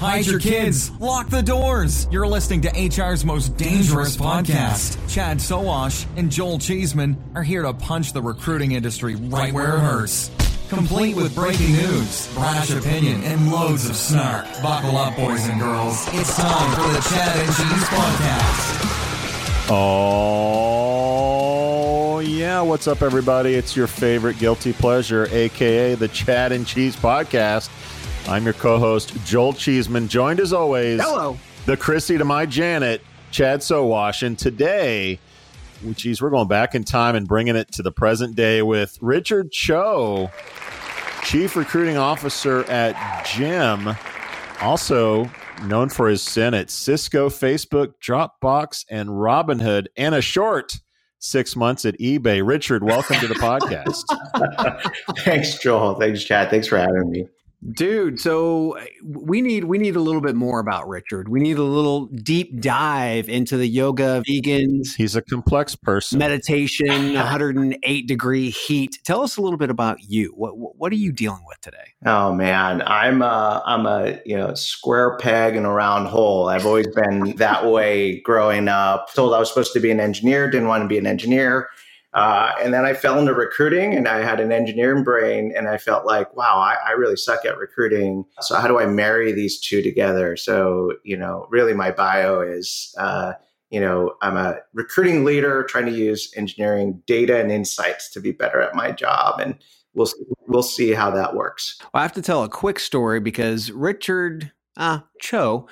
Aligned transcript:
Hide 0.00 0.26
your 0.26 0.38
kids. 0.38 0.92
Lock 1.00 1.28
the 1.28 1.42
doors. 1.42 2.06
You're 2.12 2.28
listening 2.28 2.60
to 2.60 2.70
HR's 2.70 3.24
most 3.24 3.56
dangerous 3.56 4.16
podcast. 4.16 4.96
Chad 5.12 5.38
Sowash 5.38 6.06
and 6.16 6.30
Joel 6.30 6.60
Cheeseman 6.60 7.20
are 7.34 7.42
here 7.42 7.62
to 7.62 7.74
punch 7.74 8.12
the 8.12 8.22
recruiting 8.22 8.70
industry 8.72 9.16
right 9.16 9.52
where 9.52 9.74
it 9.74 9.80
hurts. 9.80 10.30
Complete 10.68 11.16
with 11.16 11.34
breaking 11.34 11.72
news, 11.72 12.32
brash 12.34 12.70
opinion, 12.70 13.24
and 13.24 13.50
loads 13.50 13.90
of 13.90 13.96
snark. 13.96 14.44
Buckle 14.62 14.96
up, 14.96 15.16
boys 15.16 15.44
and 15.48 15.58
girls. 15.60 16.06
It's 16.12 16.36
time 16.36 16.76
for 16.76 16.92
the 16.92 17.00
Chad 17.08 17.36
and 17.36 17.48
Cheese 17.48 17.88
Podcast. 17.88 18.84
Oh, 21.00 22.20
yeah. 22.20 22.60
What's 22.60 22.86
up, 22.86 23.02
everybody? 23.02 23.54
It's 23.54 23.74
your 23.74 23.88
favorite 23.88 24.38
guilty 24.38 24.72
pleasure, 24.74 25.26
aka 25.32 25.96
the 25.96 26.06
Chad 26.06 26.52
and 26.52 26.64
Cheese 26.64 26.94
Podcast. 26.94 27.68
I'm 28.28 28.44
your 28.44 28.52
co 28.52 28.78
host, 28.78 29.14
Joel 29.24 29.54
Cheeseman, 29.54 30.06
joined 30.06 30.38
as 30.38 30.52
always. 30.52 31.00
Hello. 31.00 31.38
The 31.64 31.78
Chrissy 31.78 32.18
to 32.18 32.26
my 32.26 32.44
Janet, 32.44 33.00
Chad 33.30 33.60
Sowash. 33.60 34.22
And 34.22 34.38
today, 34.38 35.18
geez, 35.94 36.20
we're 36.20 36.28
going 36.28 36.46
back 36.46 36.74
in 36.74 36.84
time 36.84 37.16
and 37.16 37.26
bringing 37.26 37.56
it 37.56 37.72
to 37.72 37.82
the 37.82 37.90
present 37.90 38.36
day 38.36 38.60
with 38.60 38.98
Richard 39.00 39.50
Cho, 39.50 40.30
Chief 41.24 41.56
Recruiting 41.56 41.96
Officer 41.96 42.64
at 42.64 43.24
Gem, 43.24 43.96
also 44.60 45.30
known 45.64 45.88
for 45.88 46.06
his 46.06 46.20
sin 46.20 46.52
at 46.52 46.68
Cisco, 46.70 47.30
Facebook, 47.30 47.94
Dropbox, 48.06 48.84
and 48.90 49.08
Robinhood, 49.08 49.86
and 49.96 50.14
a 50.14 50.20
short 50.20 50.78
six 51.18 51.56
months 51.56 51.86
at 51.86 51.98
eBay. 51.98 52.46
Richard, 52.46 52.84
welcome 52.84 53.16
to 53.20 53.26
the 53.26 53.34
podcast. 53.36 54.04
Thanks, 55.20 55.58
Joel. 55.58 55.94
Thanks, 55.94 56.22
Chad. 56.24 56.50
Thanks 56.50 56.66
for 56.66 56.76
having 56.76 57.10
me. 57.10 57.26
Dude, 57.74 58.20
so 58.20 58.72
eh, 58.74 58.86
we 59.02 59.40
need 59.40 59.64
we 59.64 59.78
need 59.78 59.96
a 59.96 60.00
little 60.00 60.20
bit 60.20 60.36
more 60.36 60.60
about 60.60 60.88
Richard. 60.88 61.28
We 61.28 61.40
need 61.40 61.58
a 61.58 61.64
little 61.64 62.06
deep 62.06 62.60
dive 62.60 63.28
into 63.28 63.56
the 63.56 63.66
yoga, 63.66 64.22
vegans, 64.28 64.94
He's 64.96 65.16
a 65.16 65.22
complex 65.22 65.74
person. 65.74 66.20
meditation, 66.20 67.14
108 67.14 68.06
degree 68.06 68.50
heat. 68.50 68.98
Tell 69.04 69.22
us 69.22 69.36
a 69.36 69.42
little 69.42 69.58
bit 69.58 69.70
about 69.70 69.98
you. 70.04 70.32
What 70.36 70.52
what 70.56 70.92
are 70.92 70.96
you 70.96 71.10
dealing 71.10 71.42
with 71.48 71.60
today? 71.60 71.94
Oh 72.06 72.32
man, 72.32 72.80
I'm 72.86 73.22
a 73.22 73.60
I'm 73.66 73.86
a 73.86 74.20
you 74.24 74.36
know 74.36 74.54
square 74.54 75.16
peg 75.18 75.56
in 75.56 75.64
a 75.64 75.72
round 75.72 76.06
hole. 76.06 76.48
I've 76.48 76.64
always 76.64 76.86
been 76.94 77.34
that 77.38 77.66
way 77.66 78.20
growing 78.20 78.68
up. 78.68 79.12
Told 79.14 79.34
I 79.34 79.40
was 79.40 79.48
supposed 79.48 79.72
to 79.72 79.80
be 79.80 79.90
an 79.90 79.98
engineer, 79.98 80.48
didn't 80.48 80.68
want 80.68 80.84
to 80.84 80.88
be 80.88 80.98
an 80.98 81.08
engineer. 81.08 81.68
Uh, 82.18 82.52
and 82.60 82.74
then 82.74 82.84
I 82.84 82.94
fell 82.94 83.16
into 83.16 83.32
recruiting 83.32 83.94
and 83.94 84.08
I 84.08 84.24
had 84.24 84.40
an 84.40 84.50
engineering 84.50 85.04
brain 85.04 85.52
and 85.56 85.68
I 85.68 85.78
felt 85.78 86.04
like, 86.04 86.34
wow, 86.34 86.58
I, 86.58 86.76
I, 86.84 86.90
really 86.90 87.14
suck 87.14 87.44
at 87.44 87.56
recruiting. 87.56 88.24
So 88.40 88.56
how 88.56 88.66
do 88.66 88.80
I 88.80 88.86
marry 88.86 89.30
these 89.30 89.60
two 89.60 89.82
together? 89.82 90.36
So, 90.36 90.94
you 91.04 91.16
know, 91.16 91.46
really 91.48 91.74
my 91.74 91.92
bio 91.92 92.40
is, 92.40 92.92
uh, 92.98 93.34
you 93.70 93.78
know, 93.78 94.16
I'm 94.20 94.36
a 94.36 94.56
recruiting 94.74 95.24
leader 95.24 95.62
trying 95.62 95.86
to 95.86 95.92
use 95.92 96.32
engineering 96.36 97.00
data 97.06 97.38
and 97.38 97.52
insights 97.52 98.10
to 98.14 98.20
be 98.20 98.32
better 98.32 98.60
at 98.60 98.74
my 98.74 98.90
job. 98.90 99.38
And 99.38 99.54
we'll, 99.94 100.10
we'll 100.48 100.64
see 100.64 100.90
how 100.90 101.12
that 101.12 101.36
works. 101.36 101.78
Well, 101.94 102.00
I 102.00 102.02
have 102.02 102.14
to 102.14 102.22
tell 102.22 102.42
a 102.42 102.48
quick 102.48 102.80
story 102.80 103.20
because 103.20 103.70
Richard 103.70 104.50
uh, 104.76 105.00
Cho, 105.20 105.68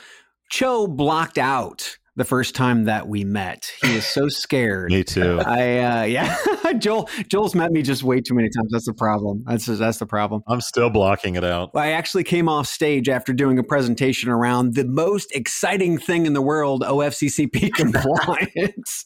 Cho 0.49 0.87
blocked 0.87 1.39
out 1.39 1.99
the 2.17 2.25
first 2.25 2.55
time 2.55 2.85
that 2.85 3.09
we 3.09 3.25
met. 3.25 3.71
He 3.83 3.95
is 3.95 4.07
so 4.07 4.29
scared. 4.29 4.91
me 4.91 5.05
too. 5.05 5.39
I 5.45 5.79
uh, 5.79 6.03
yeah, 6.05 6.73
Joel 6.79 7.09
Joel's 7.29 7.55
met 7.55 7.71
me 7.71 7.83
just 7.83 8.03
way 8.03 8.21
too 8.21 8.35
many 8.35 8.49
times. 8.49 8.73
That's 8.73 8.87
the 8.87 8.95
problem. 8.95 9.45
That's 9.47 9.67
that's 9.67 9.99
the 9.99 10.07
problem. 10.07 10.43
I'm 10.49 10.61
still 10.63 10.91
blocking 10.91 11.37
it 11.37 11.45
out. 11.45 11.71
I 11.75 11.93
actually 11.93 12.25
came 12.25 12.49
off 12.49 12.67
stage 12.67 13.09
after 13.09 13.33
doing 13.33 13.59
a 13.59 13.63
presentation 13.63 14.31
around 14.31 14.75
the 14.75 14.85
most 14.85 15.35
exciting 15.35 15.99
thing 15.99 16.27
in 16.27 16.33
the 16.33 16.43
world, 16.43 16.83
OFCCP 16.83 17.73
compliance. 17.75 19.05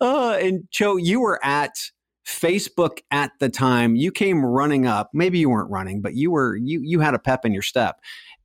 uh, 0.00 0.38
and 0.40 0.64
Cho, 0.70 0.96
you 0.96 1.20
were 1.20 1.44
at 1.44 1.72
Facebook 2.26 2.98
at 3.10 3.32
the 3.40 3.48
time. 3.48 3.96
You 3.96 4.12
came 4.12 4.44
running 4.44 4.86
up. 4.86 5.10
Maybe 5.12 5.38
you 5.38 5.50
weren't 5.50 5.70
running, 5.70 6.00
but 6.00 6.14
you 6.14 6.30
were 6.30 6.56
you 6.56 6.80
you 6.82 7.00
had 7.00 7.14
a 7.14 7.18
pep 7.18 7.44
in 7.44 7.52
your 7.52 7.62
step, 7.62 7.96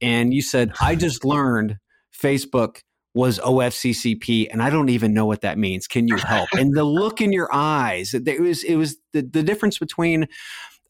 and 0.02 0.34
you 0.34 0.42
said, 0.42 0.72
"I 0.82 0.96
just 0.96 1.24
learned 1.24 1.78
Facebook." 2.20 2.78
Was 3.14 3.40
OFCCP, 3.40 4.48
and 4.52 4.62
I 4.62 4.70
don't 4.70 4.90
even 4.90 5.14
know 5.14 5.26
what 5.26 5.42
that 5.42 5.58
means. 5.58 5.88
Can 5.88 6.08
you 6.08 6.18
help? 6.18 6.50
and 6.54 6.76
the 6.76 6.84
look 7.02 7.22
in 7.22 7.34
your 7.34 7.50
eyes, 7.54 8.14
it 8.14 8.40
was 8.42 8.64
it 8.64 8.76
was 8.76 8.98
the, 9.14 9.22
the 9.22 9.44
difference 9.44 9.78
between 9.78 10.28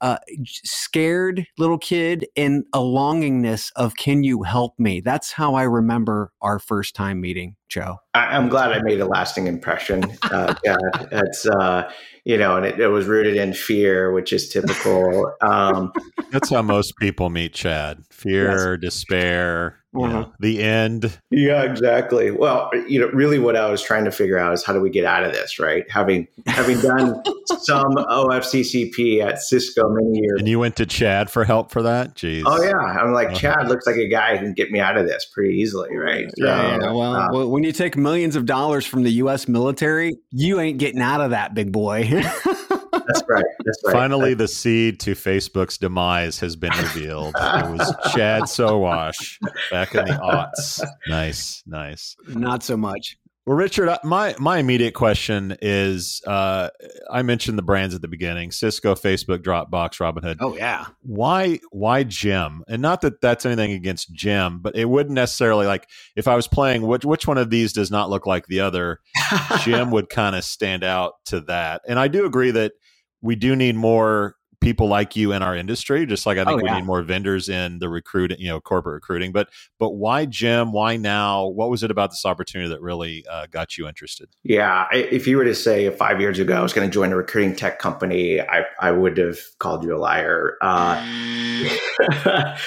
uh, 0.02 0.18
scared 0.46 1.46
little 1.58 1.78
kid 1.78 2.28
and 2.36 2.64
a 2.74 2.80
longingness 2.80 3.72
of 3.76 3.96
"Can 3.96 4.24
you 4.24 4.44
help 4.44 4.78
me?" 4.78 5.02
That's 5.02 5.32
how 5.32 5.56
I 5.56 5.64
remember 5.64 6.32
our 6.42 6.60
first 6.60 6.96
time 6.96 7.22
meeting, 7.22 7.56
Joe. 7.72 7.98
I, 8.14 8.36
am 8.36 8.50
glad 8.50 8.72
I 8.74 8.82
made 8.84 9.00
a 9.00 9.06
lasting 9.06 9.48
impression. 9.48 10.04
Uh, 10.32 10.54
yeah, 10.64 10.78
it's 11.12 11.46
uh, 11.46 11.92
you 12.24 12.38
know, 12.38 12.56
and 12.56 12.66
it, 12.66 12.80
it, 12.80 12.88
was 12.88 13.06
rooted 13.06 13.36
in 13.36 13.54
fear, 13.54 14.14
which 14.14 14.32
is 14.32 14.48
typical. 14.50 15.34
Um, 15.42 15.92
That's 16.32 16.50
how 16.50 16.62
most 16.62 16.96
people 16.98 17.30
meet 17.30 17.54
Chad: 17.54 18.04
fear, 18.12 18.74
yes. 18.76 18.82
despair, 18.82 19.78
you 19.94 20.08
know, 20.08 20.20
Uh-huh. 20.22 20.30
the 20.40 20.64
end. 20.64 21.20
Yeah, 21.32 21.64
exactly. 21.64 22.32
Well, 22.32 22.70
you 22.88 23.00
know, 23.00 23.08
really 23.08 23.40
what 23.40 23.58
I 23.58 23.70
was 23.70 23.82
trying 23.82 24.06
to 24.06 24.12
figure 24.12 24.38
out 24.38 24.54
is 24.54 24.64
how 24.64 24.72
do 24.74 24.80
we 24.80 24.90
get 24.90 25.04
out 25.04 25.24
of 25.26 25.34
this, 25.34 25.60
right? 25.60 25.90
Having 25.92 26.28
having 26.48 26.80
done 26.80 27.22
some 27.60 27.96
OFCCP 27.96 29.22
at 29.22 29.40
Cisco 29.40 29.90
many 29.90 30.20
years. 30.20 30.40
And 30.40 30.48
you 30.48 30.60
went 30.60 30.76
to 30.78 30.86
Chad 30.86 31.30
for 31.30 31.44
help 31.44 31.72
for 31.72 31.82
that? 31.82 32.16
Jeez. 32.16 32.44
Oh 32.46 32.62
yeah, 32.64 32.78
I'm 32.78 33.12
like 33.14 33.30
Uh-huh. 33.30 33.38
Chad 33.38 33.68
looks 33.68 33.86
like 33.86 33.98
a 33.98 34.08
guy 34.08 34.38
who 34.38 34.46
can 34.46 34.54
get 34.54 34.72
me 34.72 34.80
out 34.80 34.98
of 34.98 35.08
this 35.08 35.26
pretty 35.26 35.56
easily, 35.58 35.96
right? 35.96 36.30
Yeah, 36.38 36.80
So, 36.80 36.86
yeah. 36.86 36.92
Well, 36.92 37.16
uh, 37.16 37.28
well, 37.34 37.50
when 37.62 37.68
you 37.68 37.74
take 37.74 37.96
millions 37.96 38.36
of 38.36 38.48
dollars 38.48 38.88
from 38.88 39.04
the 39.04 39.12
U.S. 39.12 39.48
military, 39.48 40.18
you 40.32 40.60
ain't 40.60 40.80
getting 40.80 41.00
out 41.00 41.22
of 41.22 41.30
that, 41.30 41.54
big 41.54 41.72
boy. 41.72 42.06
That's 42.12 43.24
right. 43.30 43.46
That's 43.64 43.84
right. 43.86 43.94
Finally, 43.94 44.34
the 44.34 44.48
seed 44.48 45.00
to 45.02 45.12
Facebook's 45.14 45.78
demise 45.78 46.40
has 46.40 46.56
been 46.56 46.72
revealed. 46.76 47.36
it 47.38 47.70
was 47.70 47.96
Chad 48.16 48.44
Sowash 48.44 49.38
back 49.70 49.94
in 49.94 50.06
the 50.06 50.14
aughts. 50.14 50.84
Nice, 51.08 51.62
nice. 51.68 52.16
Not 52.30 52.64
so 52.64 52.76
much. 52.76 53.16
Well, 53.46 53.58
Richard, 53.58 53.90
my 54.04 54.36
my 54.38 54.60
immediate 54.60 54.94
question 54.94 55.58
is: 55.64 56.22
uh, 56.28 56.70
I 57.12 57.24
mentioned 57.24 57.58
the 57.58 57.64
brands 57.64 57.96
at 57.96 58.02
the 58.02 58.08
beginning: 58.08 58.52
Cisco, 58.52 58.94
Facebook, 58.94 59.40
Dropbox, 59.40 60.00
Robinhood. 60.00 60.38
Oh 60.40 60.56
yeah. 60.56 60.86
Why 61.02 61.60
why 61.72 62.04
Gem? 62.04 62.64
And 62.68 62.84
not 62.84 63.02
that 63.02 63.20
that's 63.20 63.46
anything 63.46 63.72
against 63.72 64.14
Gem, 64.14 64.60
but 64.60 64.76
it 64.76 64.86
wouldn't 64.86 65.16
necessarily 65.16 65.66
like 65.66 65.90
if 66.16 66.28
I 66.28 66.36
was 66.36 66.48
playing 66.48 66.84
which 66.84 67.04
which 67.04 67.26
one 67.26 67.40
of 67.40 67.50
these 67.50 67.74
does 67.74 67.90
not 67.90 68.12
look 68.12 68.28
like 68.28 68.46
the 68.46 68.60
other. 68.60 69.00
Gem 69.62 69.90
would 69.90 70.10
kind 70.10 70.36
of 70.36 70.44
stand 70.44 70.84
out 70.84 71.14
to 71.26 71.42
that. 71.42 71.82
And 71.88 71.98
I 71.98 72.10
do 72.10 72.26
agree 72.28 72.52
that 72.52 72.74
we 73.22 73.36
do 73.36 73.56
need 73.56 73.76
more 73.76 74.36
people 74.62 74.88
like 74.88 75.16
you 75.16 75.32
in 75.34 75.42
our 75.42 75.56
industry 75.56 76.06
just 76.06 76.26
like 76.26 76.38
i 76.38 76.46
think 76.46 76.62
Oh, 76.62 76.64
we 76.64 76.72
need 76.72 76.86
more 76.86 77.02
vendors 77.02 77.50
in 77.50 77.80
the 77.80 77.90
recruiting 77.90 78.38
you 78.40 78.48
know 78.48 78.60
corporate 78.60 78.94
recruiting 78.94 79.32
but 79.32 79.50
but 79.80 79.92
why 79.92 80.26
Gem? 80.26 80.72
Why 80.72 80.96
now? 80.96 81.48
What 81.48 81.70
was 81.70 81.84
it 81.84 81.92
about 81.92 82.12
this 82.12 82.26
opportunity 82.26 82.70
that 82.70 82.82
really 82.82 83.26
uh, 83.30 83.48
got 83.52 83.78
you 83.78 83.88
interested? 83.88 84.30
Yeah, 84.44 84.88
if 84.94 85.28
you 85.28 85.38
were 85.38 85.44
to 85.44 85.56
say 85.56 85.90
five 85.92 86.20
years 86.20 86.40
ago 86.40 86.56
I 86.56 86.62
was 86.62 86.74
going 86.74 86.88
to 86.90 86.94
join 86.94 87.12
a 87.12 87.16
recruiting 87.16 87.56
tech 87.56 87.80
company, 87.80 88.42
I, 88.42 88.66
I 88.80 88.92
would 88.92 89.18
have 89.18 89.38
called 89.60 89.84
you 89.84 89.96
a 89.96 90.00
liar. 90.00 90.58
Uh, 90.62 90.98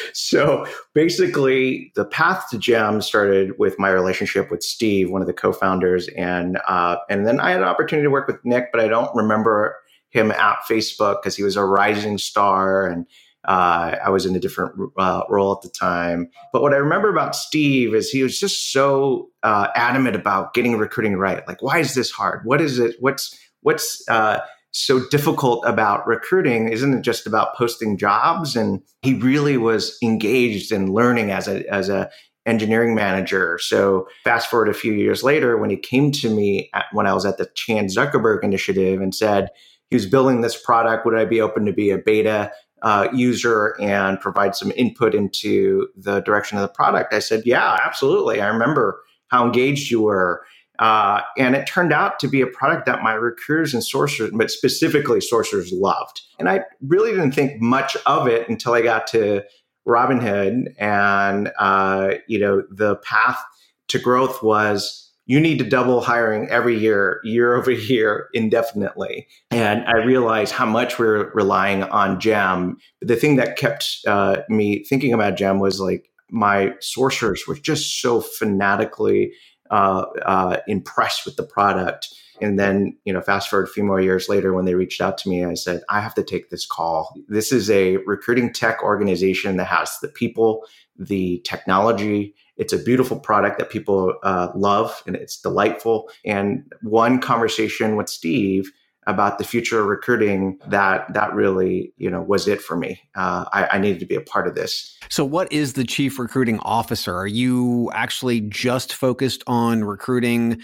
so 0.12 0.66
basically, 0.94 1.92
the 1.94 2.04
path 2.04 2.46
to 2.50 2.58
Gem 2.58 3.00
started 3.00 3.58
with 3.58 3.78
my 3.78 3.90
relationship 3.90 4.50
with 4.50 4.62
Steve, 4.62 5.10
one 5.10 5.20
of 5.20 5.26
the 5.26 5.34
co-founders, 5.34 6.08
and 6.16 6.58
uh, 6.66 6.96
and 7.08 7.26
then 7.26 7.40
I 7.40 7.50
had 7.50 7.60
an 7.60 7.68
opportunity 7.68 8.04
to 8.04 8.10
work 8.10 8.26
with 8.26 8.44
Nick, 8.44 8.70
but 8.72 8.80
I 8.80 8.88
don't 8.88 9.14
remember 9.14 9.76
him 10.14 10.30
at 10.30 10.60
Facebook 10.70 11.20
because 11.20 11.36
he 11.36 11.42
was 11.42 11.56
a 11.56 11.64
rising 11.64 12.16
star 12.16 12.86
and. 12.86 13.06
Uh, 13.46 13.98
I 14.02 14.08
was 14.08 14.24
in 14.24 14.34
a 14.34 14.40
different 14.40 14.72
uh, 14.96 15.20
role 15.28 15.52
at 15.52 15.60
the 15.60 15.68
time. 15.68 16.30
But 16.50 16.62
what 16.62 16.72
I 16.72 16.78
remember 16.78 17.10
about 17.10 17.36
Steve 17.36 17.94
is 17.94 18.08
he 18.08 18.22
was 18.22 18.40
just 18.40 18.72
so 18.72 19.28
uh, 19.42 19.68
adamant 19.74 20.16
about 20.16 20.54
getting 20.54 20.78
recruiting 20.78 21.18
right. 21.18 21.46
Like, 21.46 21.60
why 21.60 21.78
is 21.78 21.92
this 21.92 22.10
hard? 22.10 22.40
What 22.46 22.62
is 22.62 22.78
it? 22.78 22.96
What's 23.00 23.38
what's 23.60 24.02
uh, 24.08 24.40
so 24.70 25.06
difficult 25.10 25.62
about 25.66 26.06
recruiting? 26.06 26.70
Isn't 26.70 26.94
it 26.94 27.02
just 27.02 27.26
about 27.26 27.54
posting 27.54 27.98
jobs? 27.98 28.56
And 28.56 28.80
he 29.02 29.12
really 29.12 29.58
was 29.58 29.98
engaged 30.02 30.72
in 30.72 30.94
learning 30.94 31.30
as 31.30 31.46
a 31.46 31.70
as 31.70 31.90
a 31.90 32.08
engineering 32.46 32.94
manager. 32.94 33.58
So 33.60 34.08
fast 34.22 34.48
forward 34.48 34.70
a 34.70 34.74
few 34.74 34.94
years 34.94 35.22
later, 35.22 35.58
when 35.58 35.68
he 35.68 35.76
came 35.76 36.12
to 36.12 36.30
me 36.30 36.70
at, 36.74 36.86
when 36.92 37.06
I 37.06 37.12
was 37.12 37.26
at 37.26 37.36
the 37.36 37.48
Chan 37.54 37.88
Zuckerberg 37.88 38.42
Initiative 38.42 39.02
and 39.02 39.14
said 39.14 39.50
he 39.90 39.96
was 39.96 40.06
building 40.06 40.40
this 40.40 40.60
product, 40.60 41.04
would 41.06 41.14
I 41.14 41.24
be 41.24 41.40
open 41.40 41.64
to 41.66 41.72
be 41.72 41.90
a 41.90 41.98
beta 41.98 42.52
uh, 42.82 43.08
user 43.12 43.76
and 43.80 44.20
provide 44.20 44.54
some 44.54 44.72
input 44.76 45.14
into 45.14 45.88
the 45.96 46.20
direction 46.20 46.58
of 46.58 46.62
the 46.62 46.68
product? 46.68 47.14
I 47.14 47.18
said, 47.18 47.42
yeah, 47.44 47.78
absolutely. 47.84 48.40
I 48.40 48.48
remember 48.48 49.00
how 49.28 49.44
engaged 49.44 49.90
you 49.90 50.02
were. 50.02 50.44
Uh, 50.80 51.20
and 51.38 51.54
it 51.54 51.66
turned 51.66 51.92
out 51.92 52.18
to 52.18 52.26
be 52.26 52.40
a 52.40 52.46
product 52.46 52.86
that 52.86 53.02
my 53.02 53.12
recruiters 53.12 53.74
and 53.74 53.82
sourcers, 53.82 54.36
but 54.36 54.50
specifically 54.50 55.20
sourcers, 55.20 55.68
loved. 55.72 56.20
And 56.38 56.48
I 56.48 56.64
really 56.82 57.12
didn't 57.12 57.32
think 57.32 57.60
much 57.60 57.96
of 58.06 58.26
it 58.26 58.48
until 58.48 58.74
I 58.74 58.82
got 58.82 59.06
to 59.08 59.42
Robinhood, 59.86 60.74
and 60.78 61.52
uh, 61.58 62.14
you 62.26 62.38
know 62.38 62.62
the 62.70 62.96
path 62.96 63.42
to 63.88 63.98
growth 63.98 64.42
was 64.42 65.03
you 65.26 65.40
need 65.40 65.58
to 65.58 65.64
double 65.64 66.00
hiring 66.00 66.48
every 66.50 66.78
year, 66.78 67.20
year 67.24 67.54
over 67.54 67.70
year, 67.70 68.28
indefinitely. 68.34 69.26
And 69.50 69.84
I 69.86 70.04
realized 70.04 70.52
how 70.52 70.66
much 70.66 70.98
we're 70.98 71.32
relying 71.32 71.82
on 71.84 72.20
Gem. 72.20 72.76
The 73.00 73.16
thing 73.16 73.36
that 73.36 73.56
kept 73.56 74.00
uh, 74.06 74.42
me 74.48 74.84
thinking 74.84 75.12
about 75.12 75.36
Gem 75.36 75.60
was 75.60 75.80
like 75.80 76.10
my 76.30 76.72
sourcers 76.80 77.46
were 77.46 77.54
just 77.54 78.00
so 78.00 78.20
fanatically 78.20 79.32
uh, 79.70 80.04
uh, 80.26 80.56
impressed 80.66 81.24
with 81.24 81.36
the 81.36 81.42
product. 81.42 82.08
And 82.40 82.58
then, 82.58 82.96
you 83.04 83.12
know, 83.12 83.20
fast 83.20 83.48
forward 83.48 83.68
a 83.68 83.72
few 83.72 83.84
more 83.84 84.00
years 84.00 84.28
later, 84.28 84.52
when 84.52 84.64
they 84.64 84.74
reached 84.74 85.00
out 85.00 85.16
to 85.18 85.28
me, 85.28 85.44
I 85.44 85.54
said, 85.54 85.82
I 85.88 86.00
have 86.00 86.14
to 86.16 86.24
take 86.24 86.50
this 86.50 86.66
call. 86.66 87.14
This 87.28 87.52
is 87.52 87.70
a 87.70 87.98
recruiting 87.98 88.52
tech 88.52 88.82
organization 88.82 89.56
that 89.56 89.66
has 89.66 89.96
the 90.02 90.08
people, 90.08 90.66
the 90.98 91.40
technology. 91.44 92.34
It's 92.56 92.72
a 92.72 92.78
beautiful 92.78 93.18
product 93.18 93.58
that 93.58 93.70
people 93.70 94.14
uh, 94.22 94.48
love 94.54 95.02
and 95.06 95.16
it's 95.16 95.40
delightful. 95.40 96.08
And 96.24 96.72
one 96.82 97.20
conversation 97.20 97.96
with 97.96 98.08
Steve 98.08 98.70
about 99.06 99.38
the 99.38 99.44
future 99.44 99.80
of 99.80 99.86
recruiting 99.86 100.58
that 100.66 101.12
that 101.12 101.34
really 101.34 101.92
you 101.96 102.10
know 102.10 102.22
was 102.22 102.48
it 102.48 102.60
for 102.60 102.76
me 102.76 103.00
uh, 103.14 103.44
I, 103.52 103.68
I 103.72 103.78
needed 103.78 104.00
to 104.00 104.06
be 104.06 104.14
a 104.14 104.20
part 104.20 104.46
of 104.46 104.54
this 104.54 104.96
So, 105.10 105.24
what 105.24 105.52
is 105.52 105.74
the 105.74 105.84
chief 105.84 106.18
recruiting 106.18 106.58
officer? 106.60 107.14
Are 107.14 107.26
you 107.26 107.90
actually 107.92 108.40
just 108.40 108.94
focused 108.94 109.44
on 109.46 109.84
recruiting 109.84 110.62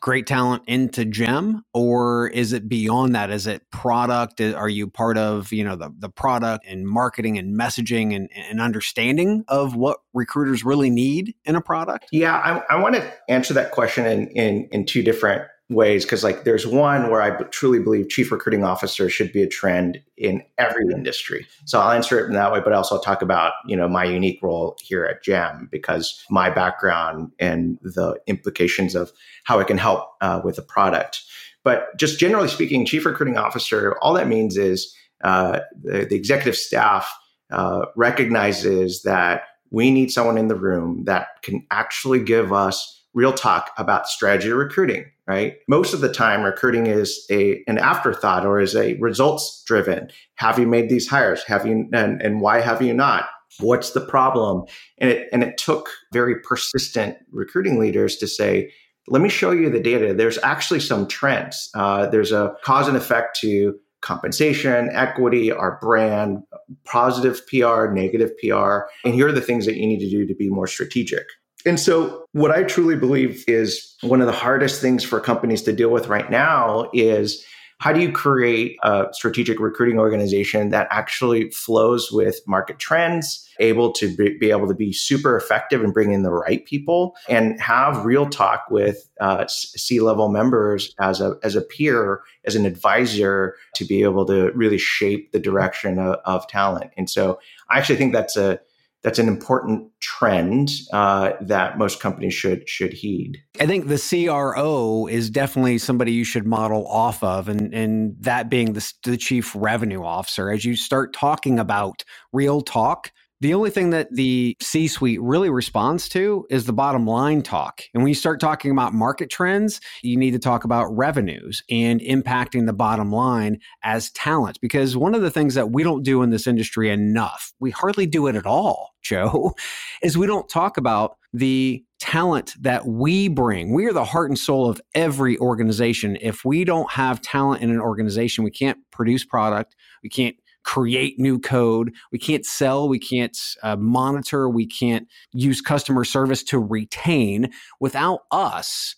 great 0.00 0.26
talent 0.26 0.64
into 0.66 1.04
Gem, 1.04 1.64
or 1.74 2.28
is 2.28 2.52
it 2.52 2.68
beyond 2.68 3.14
that? 3.14 3.30
Is 3.30 3.46
it 3.46 3.62
product? 3.70 4.40
Are 4.40 4.68
you 4.68 4.88
part 4.88 5.18
of 5.18 5.52
you 5.52 5.64
know 5.64 5.76
the 5.76 5.90
the 5.98 6.10
product 6.10 6.66
and 6.66 6.86
marketing 6.88 7.38
and 7.38 7.58
messaging 7.58 8.14
and, 8.14 8.30
and 8.34 8.60
understanding 8.60 9.44
of 9.48 9.76
what 9.76 9.98
recruiters 10.14 10.64
really 10.64 10.90
need 10.90 11.34
in 11.44 11.56
a 11.56 11.60
product? 11.60 12.06
yeah 12.12 12.36
i, 12.68 12.74
I 12.74 12.80
want 12.80 12.94
to 12.96 13.12
answer 13.28 13.54
that 13.54 13.72
question 13.72 14.06
in 14.06 14.28
in, 14.28 14.68
in 14.72 14.86
two 14.86 15.02
different 15.02 15.42
ways 15.68 16.04
because 16.04 16.22
like 16.22 16.44
there's 16.44 16.64
one 16.64 17.10
where 17.10 17.20
i 17.20 17.30
truly 17.46 17.80
believe 17.80 18.08
chief 18.08 18.30
recruiting 18.30 18.62
officer 18.62 19.10
should 19.10 19.32
be 19.32 19.42
a 19.42 19.48
trend 19.48 20.00
in 20.16 20.42
every 20.58 20.84
industry. 20.92 21.46
So 21.64 21.80
i'll 21.80 21.90
answer 21.90 22.20
it 22.20 22.26
in 22.26 22.34
that 22.34 22.52
way 22.52 22.60
but 22.60 22.72
also 22.72 22.94
i'll 22.94 23.02
talk 23.02 23.20
about 23.20 23.52
you 23.66 23.76
know 23.76 23.88
my 23.88 24.04
unique 24.04 24.40
role 24.42 24.76
here 24.80 25.04
at 25.04 25.24
gem 25.24 25.68
because 25.72 26.24
my 26.30 26.50
background 26.50 27.32
and 27.40 27.78
the 27.82 28.16
implications 28.28 28.94
of 28.94 29.10
how 29.42 29.58
it 29.58 29.66
can 29.66 29.78
help 29.78 30.08
uh, 30.20 30.40
with 30.44 30.56
the 30.56 30.62
product. 30.62 31.22
But 31.64 31.98
just 31.98 32.20
generally 32.20 32.48
speaking 32.48 32.86
chief 32.86 33.04
recruiting 33.04 33.36
officer 33.36 33.96
all 34.00 34.14
that 34.14 34.28
means 34.28 34.56
is 34.56 34.94
uh, 35.24 35.60
the, 35.82 36.04
the 36.04 36.14
executive 36.14 36.56
staff 36.56 37.12
uh, 37.50 37.86
recognizes 37.96 39.02
that 39.02 39.42
we 39.70 39.90
need 39.90 40.12
someone 40.12 40.38
in 40.38 40.46
the 40.46 40.54
room 40.54 41.04
that 41.04 41.42
can 41.42 41.66
actually 41.72 42.20
give 42.20 42.52
us 42.52 43.02
real 43.16 43.32
talk 43.32 43.72
about 43.76 44.06
strategy 44.06 44.52
recruiting 44.52 45.06
right? 45.26 45.56
Most 45.68 45.92
of 45.92 46.00
the 46.00 46.12
time 46.12 46.42
recruiting 46.42 46.86
is 46.86 47.26
a 47.30 47.62
an 47.66 47.78
afterthought 47.78 48.46
or 48.46 48.60
is 48.60 48.74
a 48.74 48.94
results 48.94 49.62
driven. 49.66 50.08
Have 50.36 50.58
you 50.58 50.66
made 50.66 50.88
these 50.88 51.08
hires? 51.08 51.42
Have 51.44 51.66
you 51.66 51.88
and, 51.92 52.22
and 52.22 52.40
why 52.40 52.60
have 52.60 52.80
you 52.80 52.94
not? 52.94 53.26
What's 53.60 53.92
the 53.92 54.00
problem? 54.00 54.64
And 54.98 55.10
it 55.10 55.28
and 55.32 55.42
it 55.42 55.58
took 55.58 55.88
very 56.12 56.40
persistent 56.40 57.16
recruiting 57.30 57.78
leaders 57.78 58.16
to 58.18 58.26
say 58.26 58.72
let 59.08 59.22
me 59.22 59.28
show 59.28 59.52
you 59.52 59.70
the 59.70 59.80
data. 59.80 60.14
There's 60.14 60.38
actually 60.38 60.80
some 60.80 61.06
trends. 61.06 61.70
Uh, 61.74 62.06
there's 62.06 62.32
a 62.32 62.56
cause 62.64 62.88
and 62.88 62.96
effect 62.96 63.38
to 63.40 63.78
compensation 64.02 64.90
equity 64.92 65.50
our 65.50 65.78
brand 65.80 66.42
positive 66.84 67.40
pr 67.48 67.86
negative 67.86 68.30
pr 68.38 68.80
and 69.04 69.14
here 69.14 69.26
are 69.26 69.32
the 69.32 69.40
things 69.40 69.64
that 69.64 69.76
you 69.76 69.86
need 69.86 69.98
to 69.98 70.08
do 70.08 70.26
to 70.26 70.34
be 70.34 70.50
more 70.50 70.66
strategic 70.66 71.26
and 71.66 71.80
so, 71.80 72.24
what 72.32 72.52
I 72.52 72.62
truly 72.62 72.94
believe 72.94 73.44
is 73.48 73.96
one 74.02 74.20
of 74.20 74.26
the 74.26 74.32
hardest 74.32 74.80
things 74.80 75.02
for 75.02 75.20
companies 75.20 75.62
to 75.62 75.72
deal 75.72 75.90
with 75.90 76.06
right 76.06 76.30
now 76.30 76.88
is 76.94 77.44
how 77.78 77.92
do 77.92 78.00
you 78.00 78.10
create 78.10 78.78
a 78.84 79.08
strategic 79.12 79.60
recruiting 79.60 79.98
organization 79.98 80.70
that 80.70 80.86
actually 80.90 81.50
flows 81.50 82.10
with 82.10 82.40
market 82.46 82.78
trends, 82.78 83.46
able 83.58 83.92
to 83.92 84.16
be, 84.16 84.50
able 84.50 84.66
to 84.68 84.74
be 84.74 84.92
super 84.92 85.36
effective 85.36 85.84
and 85.84 85.92
bring 85.92 86.12
in 86.12 86.22
the 86.22 86.32
right 86.32 86.64
people, 86.64 87.16
and 87.28 87.60
have 87.60 88.06
real 88.06 88.28
talk 88.28 88.64
with 88.70 89.08
uh, 89.20 89.44
C 89.48 90.00
level 90.00 90.28
members 90.28 90.94
as 91.00 91.20
a 91.20 91.34
as 91.42 91.56
a 91.56 91.62
peer, 91.62 92.22
as 92.44 92.54
an 92.54 92.64
advisor, 92.64 93.56
to 93.74 93.84
be 93.84 94.04
able 94.04 94.24
to 94.26 94.52
really 94.52 94.78
shape 94.78 95.32
the 95.32 95.40
direction 95.40 95.98
of, 95.98 96.20
of 96.24 96.46
talent. 96.46 96.92
And 96.96 97.10
so, 97.10 97.40
I 97.68 97.78
actually 97.78 97.96
think 97.96 98.12
that's 98.12 98.36
a 98.36 98.60
that's 99.06 99.20
an 99.20 99.28
important 99.28 99.88
trend 100.00 100.68
uh, 100.92 101.30
that 101.40 101.78
most 101.78 102.00
companies 102.00 102.34
should 102.34 102.68
should 102.68 102.92
heed. 102.92 103.36
I 103.60 103.66
think 103.66 103.86
the 103.86 103.98
CRO 104.26 105.06
is 105.06 105.30
definitely 105.30 105.78
somebody 105.78 106.10
you 106.10 106.24
should 106.24 106.44
model 106.44 106.88
off 106.88 107.22
of, 107.22 107.48
and 107.48 107.72
and 107.72 108.16
that 108.18 108.50
being 108.50 108.72
the, 108.72 108.92
the 109.04 109.16
chief 109.16 109.54
revenue 109.54 110.02
officer. 110.02 110.50
As 110.50 110.64
you 110.64 110.74
start 110.74 111.12
talking 111.12 111.60
about 111.60 112.02
real 112.32 112.62
talk, 112.62 113.12
the 113.40 113.52
only 113.52 113.70
thing 113.70 113.90
that 113.90 114.10
the 114.12 114.56
C 114.60 114.88
suite 114.88 115.20
really 115.20 115.50
responds 115.50 116.08
to 116.10 116.46
is 116.48 116.64
the 116.64 116.72
bottom 116.72 117.06
line 117.06 117.42
talk. 117.42 117.82
And 117.92 118.02
when 118.02 118.08
you 118.08 118.14
start 118.14 118.40
talking 118.40 118.70
about 118.70 118.94
market 118.94 119.28
trends, 119.28 119.80
you 120.02 120.16
need 120.16 120.30
to 120.30 120.38
talk 120.38 120.64
about 120.64 120.86
revenues 120.96 121.62
and 121.70 122.00
impacting 122.00 122.66
the 122.66 122.72
bottom 122.72 123.12
line 123.12 123.58
as 123.82 124.10
talent. 124.12 124.58
Because 124.62 124.96
one 124.96 125.14
of 125.14 125.20
the 125.20 125.30
things 125.30 125.54
that 125.54 125.70
we 125.70 125.82
don't 125.82 126.02
do 126.02 126.22
in 126.22 126.30
this 126.30 126.46
industry 126.46 126.88
enough, 126.88 127.52
we 127.60 127.70
hardly 127.70 128.06
do 128.06 128.26
it 128.26 128.36
at 128.36 128.46
all, 128.46 128.94
Joe, 129.02 129.54
is 130.02 130.16
we 130.16 130.26
don't 130.26 130.48
talk 130.48 130.78
about 130.78 131.16
the 131.34 131.84
talent 131.98 132.54
that 132.60 132.86
we 132.86 133.28
bring. 133.28 133.74
We 133.74 133.86
are 133.86 133.92
the 133.92 134.04
heart 134.04 134.30
and 134.30 134.38
soul 134.38 134.70
of 134.70 134.80
every 134.94 135.36
organization. 135.38 136.16
If 136.22 136.44
we 136.44 136.64
don't 136.64 136.90
have 136.92 137.20
talent 137.20 137.62
in 137.62 137.70
an 137.70 137.80
organization, 137.80 138.44
we 138.44 138.50
can't 138.50 138.78
produce 138.90 139.24
product, 139.24 139.76
we 140.02 140.08
can't 140.08 140.36
create 140.66 141.18
new 141.18 141.38
code, 141.38 141.94
we 142.12 142.18
can't 142.18 142.44
sell, 142.44 142.88
we 142.88 142.98
can't 142.98 143.38
uh, 143.62 143.76
monitor, 143.76 144.50
we 144.50 144.66
can't 144.66 145.08
use 145.32 145.60
customer 145.62 146.04
service 146.04 146.42
to 146.44 146.58
retain. 146.58 147.50
Without 147.80 148.20
us, 148.30 148.94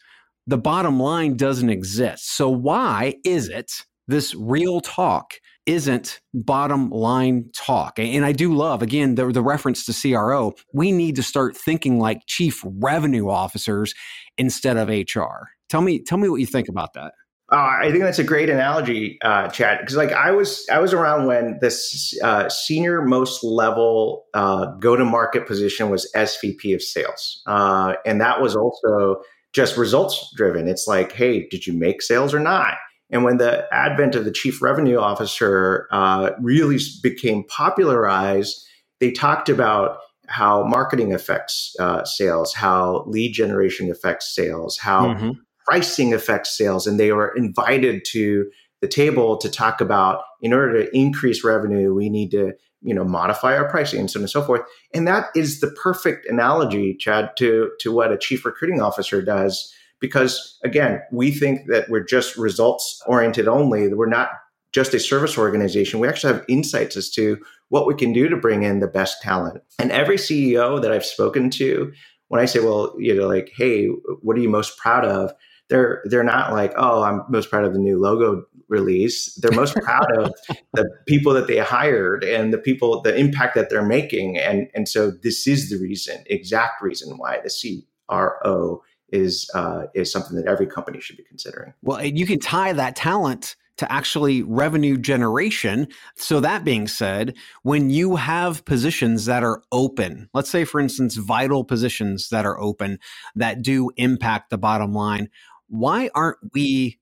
the 0.47 0.59
bottom 0.59 0.99
line 0.99 1.37
doesn't 1.37 1.71
exist. 1.71 2.35
So, 2.35 2.49
why 2.49 3.15
is 3.25 3.49
it 3.49 3.85
this 4.09 4.35
real 4.35 4.81
talk 4.81 5.35
isn't 5.67 6.21
bottom 6.33 6.89
line 6.89 7.51
talk. 7.55 7.99
And 7.99 8.25
I 8.25 8.33
do 8.33 8.55
love, 8.55 8.81
again, 8.81 9.17
the, 9.17 9.31
the 9.31 9.43
reference 9.43 9.85
to 9.85 9.93
CRO. 9.93 10.55
We 10.73 10.93
need 10.93 11.15
to 11.17 11.23
start 11.23 11.55
thinking 11.55 11.99
like 12.01 12.23
chief 12.27 12.65
revenue 12.65 13.29
officers 13.29 13.95
instead 14.39 14.79
of 14.79 14.89
HR. 14.89 15.51
Tell 15.69 15.83
me, 15.83 16.03
tell 16.03 16.17
me 16.17 16.31
what 16.31 16.41
you 16.41 16.47
think 16.47 16.71
about 16.71 16.95
that. 16.95 17.13
Uh, 17.51 17.79
I 17.81 17.91
think 17.91 18.05
that's 18.05 18.19
a 18.19 18.25
great 18.25 18.51
analogy, 18.51 19.19
uh, 19.23 19.49
Chad. 19.49 19.79
Because 19.81 19.97
like 19.97 20.13
I 20.13 20.33
was, 20.33 20.67
I 20.71 20.81
was 20.81 20.93
around 20.93 21.27
when 21.27 21.59
this 21.63 22.15
uh, 22.23 22.49
senior 22.51 23.01
most 23.03 23.43
level 23.43 24.27
uh, 24.35 24.67
go 24.81 24.97
to 24.97 25.05
market 25.05 25.47
position 25.47 25.89
was 25.89 26.11
SVP 26.15 26.75
of 26.75 26.83
sales, 26.83 27.43
uh, 27.47 27.95
and 28.05 28.21
that 28.21 28.43
was 28.43 28.55
also 28.55 29.23
just 29.55 29.79
results 29.79 30.31
driven. 30.37 30.69
It's 30.69 30.87
like, 30.87 31.13
hey, 31.13 31.49
did 31.49 31.67
you 31.67 31.73
make 31.73 32.03
sales 32.03 32.35
or 32.35 32.41
not? 32.41 32.75
And 33.11 33.25
when 33.25 33.39
the 33.39 33.67
advent 33.73 34.15
of 34.15 34.25
the 34.27 34.31
chief 34.31 34.61
revenue 34.61 34.99
officer 34.99 35.89
uh, 35.91 36.33
really 36.41 36.79
became 37.03 37.45
popularized, 37.45 38.63
they 39.01 39.11
talked 39.11 39.49
about 39.49 39.99
how 40.27 40.63
marketing 40.65 41.15
affects 41.15 41.75
uh, 41.81 42.05
sales, 42.05 42.53
how 42.53 43.05
lead 43.07 43.33
generation 43.33 43.91
affects 43.91 44.35
sales, 44.35 44.77
how 44.77 45.15
mm-hmm. 45.15 45.31
Pricing 45.69 46.15
affects 46.15 46.57
sales. 46.57 46.87
And 46.87 46.99
they 46.99 47.13
were 47.13 47.35
invited 47.37 48.05
to 48.13 48.51
the 48.81 48.89
table 48.89 49.37
to 49.39 49.51
talk 49.51 49.81
about 49.81 50.23
in 50.41 50.53
order 50.53 50.85
to 50.85 50.97
increase 50.97 51.45
revenue, 51.45 51.95
we 51.95 52.09
need 52.09 52.31
to 52.31 52.53
you 52.81 52.95
know 52.95 53.05
modify 53.05 53.57
our 53.57 53.69
pricing 53.69 54.01
and 54.01 54.11
so 54.11 54.19
on 54.19 54.23
and 54.23 54.31
so 54.31 54.43
forth. 54.43 54.63
And 54.95 55.07
that 55.09 55.27
is 55.35 55.61
the 55.61 55.71
perfect 55.71 56.27
analogy, 56.27 56.95
Chad, 56.95 57.31
to 57.39 57.71
to 57.81 57.93
what 57.93 58.13
a 58.13 58.19
chief 58.19 58.45
recruiting 58.45 58.81
officer 58.81 59.21
does 59.21 59.75
because 60.01 60.59
again, 60.65 61.03
we 61.13 61.31
think 61.31 61.67
that 61.69 61.89
we're 61.89 62.05
just 62.05 62.37
results 62.37 63.03
oriented 63.07 63.49
only. 63.49 63.93
We're 63.93 64.07
not 64.07 64.31
just 64.73 64.95
a 64.95 65.01
service 65.01 65.39
organization. 65.39 65.99
We 65.99 66.09
actually 66.09 66.35
have 66.35 66.45
insights 66.49 66.97
as 66.97 67.11
to 67.11 67.39
what 67.71 67.87
we 67.87 67.95
can 67.95 68.13
do 68.13 68.29
to 68.29 68.37
bring 68.37 68.63
in 68.63 68.81
the 68.81 68.87
best 68.87 69.23
talent. 69.23 69.63
And 69.79 69.91
every 69.91 70.17
CEO 70.17 70.81
that 70.81 70.93
I've 70.93 71.05
spoken 71.05 71.51
to, 71.51 71.93
when 72.29 72.41
I 72.41 72.45
say, 72.45 72.61
well, 72.61 72.95
you 72.99 73.15
know, 73.15 73.27
like, 73.27 73.51
hey, 73.57 73.87
what 74.21 74.37
are 74.37 74.41
you 74.41 74.49
most 74.49 74.77
proud 74.77 75.05
of? 75.05 75.33
They're 75.69 76.03
they're 76.05 76.25
not 76.25 76.53
like, 76.53 76.73
oh, 76.77 77.03
I'm 77.03 77.23
most 77.29 77.51
proud 77.51 77.65
of 77.65 77.73
the 77.73 77.79
new 77.79 77.99
logo 77.99 78.45
release. 78.69 79.35
They're 79.35 79.53
most 79.53 79.75
proud 79.83 80.11
of 80.17 80.33
the 80.75 80.89
people 81.07 81.33
that 81.35 81.47
they 81.47 81.59
hired 81.59 82.25
and 82.25 82.53
the 82.53 82.59
people, 82.59 83.03
the 83.03 83.17
impact 83.17 83.55
that 83.55 83.71
they're 83.71 83.87
making. 83.87 84.39
And 84.39 84.69
and 84.75 84.89
so 84.89 85.11
this 85.11 85.47
is 85.47 85.71
the 85.71 85.79
reason, 85.79 86.23
exact 86.27 86.83
reason 86.83 87.17
why 87.19 87.41
the 87.43 87.85
CRO 88.09 88.83
is 89.11 89.51
uh, 89.55 89.85
is 89.95 90.13
something 90.13 90.37
that 90.37 90.47
every 90.47 90.67
company 90.67 91.01
should 91.01 91.17
be 91.17 91.25
considering. 91.25 91.73
Well, 91.83 92.05
you 92.05 92.27
can 92.27 92.39
tie 92.39 92.73
that 92.73 92.97
talent 92.97 93.57
to 93.79 93.91
actually 93.91 94.43
revenue 94.43 94.99
generation. 94.99 95.87
So 96.17 96.41
that 96.41 96.65
being 96.65 96.89
said, 96.89 97.37
when 97.63 97.91
you 97.91 98.17
have 98.17 98.65
positions 98.65 99.25
that 99.27 99.45
are 99.45 99.63
open, 99.71 100.29
let's 100.35 100.51
say 100.51 100.65
for 100.65 100.81
instance 100.81 101.15
vital 101.17 101.65
positions 101.65 102.29
that 102.31 102.45
are 102.45 102.59
open 102.61 102.99
that 103.37 103.63
do 103.63 103.91
impact 103.97 104.51
the 104.51 104.59
bottom 104.59 104.93
line, 104.93 105.29
why 105.69 106.11
aren't 106.15 106.39
we 106.55 106.99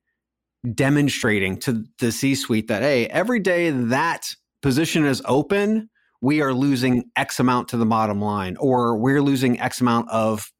demonstrating 0.74 1.58
to 1.60 1.84
the 1.98 2.10
C-suite 2.10 2.68
that 2.68 2.82
hey, 2.82 3.06
every 3.06 3.38
day 3.38 3.70
that 3.70 4.34
position 4.62 5.04
is 5.04 5.22
open, 5.26 5.88
we 6.20 6.40
are 6.40 6.52
losing 6.52 7.04
X 7.14 7.38
amount 7.38 7.68
to 7.68 7.76
the 7.76 7.86
bottom 7.86 8.20
line, 8.20 8.56
or 8.58 8.96
we're 8.96 9.22
losing 9.22 9.60
X 9.60 9.80
amount 9.80 10.08
of 10.10 10.50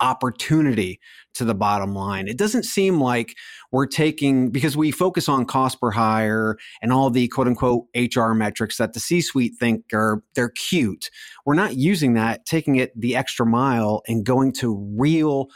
opportunity 0.00 1.00
to 1.34 1.44
the 1.44 1.54
bottom 1.54 1.94
line. 1.94 2.28
It 2.28 2.38
doesn't 2.38 2.64
seem 2.64 3.00
like 3.00 3.34
we're 3.72 3.86
taking 3.86 4.50
because 4.50 4.76
we 4.76 4.90
focus 4.90 5.28
on 5.28 5.46
cost 5.46 5.80
per 5.80 5.90
hire 5.90 6.56
and 6.82 6.92
all 6.92 7.10
the 7.10 7.28
quote 7.28 7.46
unquote 7.46 7.86
HR 7.94 8.32
metrics 8.32 8.76
that 8.76 8.92
the 8.92 9.00
C-suite 9.00 9.54
think 9.58 9.84
are 9.92 10.22
they're 10.34 10.50
cute. 10.50 11.10
We're 11.44 11.54
not 11.54 11.76
using 11.76 12.14
that, 12.14 12.44
taking 12.46 12.76
it 12.76 12.98
the 12.98 13.16
extra 13.16 13.46
mile 13.46 14.02
and 14.06 14.24
going 14.24 14.52
to 14.54 14.76
real 14.96 15.48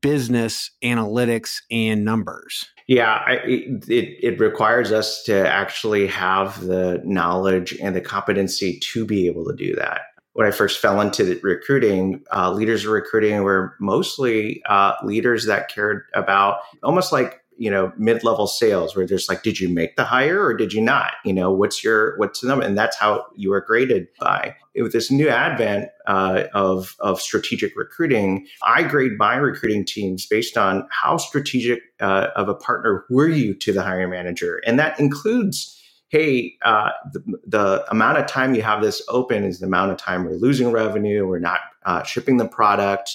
business 0.00 0.70
analytics 0.82 1.56
and 1.70 2.04
numbers. 2.04 2.66
Yeah, 2.86 3.22
I, 3.26 3.40
it, 3.44 3.84
it 3.88 4.40
requires 4.40 4.92
us 4.92 5.22
to 5.24 5.48
actually 5.48 6.06
have 6.06 6.60
the 6.60 7.02
knowledge 7.04 7.76
and 7.80 7.96
the 7.96 8.00
competency 8.00 8.78
to 8.92 9.04
be 9.04 9.26
able 9.26 9.44
to 9.46 9.54
do 9.54 9.74
that 9.76 10.02
when 10.36 10.46
I 10.46 10.50
first 10.50 10.80
fell 10.80 11.00
into 11.00 11.40
recruiting, 11.42 12.22
uh, 12.30 12.52
leaders 12.52 12.84
of 12.84 12.90
recruiting 12.90 13.42
were 13.42 13.74
mostly 13.80 14.62
uh, 14.68 14.92
leaders 15.02 15.46
that 15.46 15.70
cared 15.70 16.02
about 16.12 16.58
almost 16.82 17.10
like 17.10 17.40
you 17.58 17.70
know 17.70 17.92
mid-level 17.96 18.46
sales, 18.46 18.96
where 18.96 19.06
there's 19.06 19.28
like, 19.28 19.42
did 19.42 19.60
you 19.60 19.68
make 19.68 19.96
the 19.96 20.04
hire 20.04 20.44
or 20.44 20.54
did 20.54 20.72
you 20.72 20.80
not? 20.80 21.12
You 21.24 21.32
know, 21.32 21.50
what's 21.50 21.82
your 21.82 22.16
what's 22.18 22.40
the 22.40 22.48
number, 22.48 22.64
and 22.64 22.76
that's 22.76 22.96
how 22.96 23.24
you 23.34 23.50
were 23.50 23.60
graded 23.60 24.08
by. 24.18 24.54
With 24.74 24.92
this 24.92 25.10
new 25.10 25.28
advent 25.28 25.88
uh, 26.06 26.44
of 26.54 26.96
of 27.00 27.20
strategic 27.20 27.76
recruiting, 27.76 28.46
I 28.62 28.82
grade 28.82 29.12
my 29.18 29.36
recruiting 29.36 29.84
teams 29.84 30.26
based 30.26 30.56
on 30.56 30.86
how 30.90 31.16
strategic 31.16 31.82
uh, 32.00 32.28
of 32.36 32.48
a 32.48 32.54
partner 32.54 33.04
were 33.10 33.28
you 33.28 33.54
to 33.54 33.72
the 33.72 33.82
hiring 33.82 34.10
manager, 34.10 34.60
and 34.66 34.78
that 34.78 34.98
includes 35.00 35.72
hey, 36.08 36.54
uh, 36.64 36.90
the, 37.12 37.20
the, 37.46 37.90
amount 37.90 38.16
of 38.16 38.26
time 38.26 38.54
you 38.54 38.62
have 38.62 38.80
this 38.80 39.02
open 39.08 39.42
is 39.42 39.58
the 39.58 39.66
amount 39.66 39.90
of 39.90 39.98
time 39.98 40.24
we're 40.24 40.36
losing 40.36 40.70
revenue, 40.70 41.26
we're 41.26 41.38
not 41.40 41.58
uh, 41.84 42.02
shipping 42.04 42.36
the 42.36 42.46
product, 42.46 43.10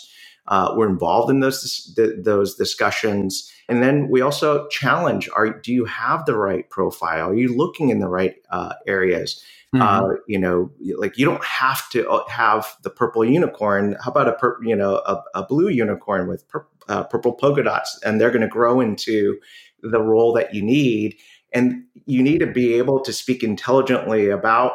uh, 0.48 0.74
we're 0.76 0.90
involved 0.90 1.30
in 1.30 1.40
those 1.40 1.98
those 2.18 2.56
discussions, 2.56 3.52
and 3.70 3.82
then 3.82 4.10
we 4.10 4.22
also 4.22 4.68
challenge: 4.68 5.30
Are 5.36 5.50
do 5.50 5.72
you 5.72 5.86
have 5.86 6.26
the 6.26 6.38
right 6.38 6.70
profile? 6.70 7.30
Are 7.30 7.36
you 7.36 7.56
looking 7.56 7.90
in 7.90 8.00
the 8.00 8.08
right 8.08 8.36
uh, 8.50 8.74
areas? 8.88 9.44
Mm-hmm. 9.74 9.82
Uh, 9.82 10.16
you 10.28 10.38
know, 10.38 10.70
like 10.98 11.18
you 11.18 11.26
don't 11.26 11.44
have 11.46 11.90
to 11.92 12.10
uh, 12.10 12.28
have 12.28 12.76
the 12.82 12.90
purple 12.90 13.24
unicorn. 13.24 13.96
How 14.04 14.12
about 14.12 14.28
a 14.28 14.34
pur- 14.34 14.60
you 14.64 14.76
know 14.76 15.02
a, 15.06 15.24
a 15.36 15.46
blue 15.46 15.70
unicorn 15.70 16.28
with 16.28 16.48
pur- 16.48 16.68
purple 16.88 17.34
polka 17.34 17.64
dots, 17.64 18.00
and 18.04 18.20
they're 18.20 18.32
going 18.32 18.42
to 18.42 18.48
grow 18.48 18.82
into 18.82 19.40
the 19.82 20.02
role 20.02 20.34
that 20.34 20.54
you 20.54 20.62
need 20.62 21.18
and 21.54 21.84
you 22.06 22.24
need 22.24 22.40
to 22.40 22.48
be 22.48 22.74
able 22.76 23.00
to 23.02 23.14
speak 23.14 23.44
intelligently 23.44 24.30
about 24.30 24.74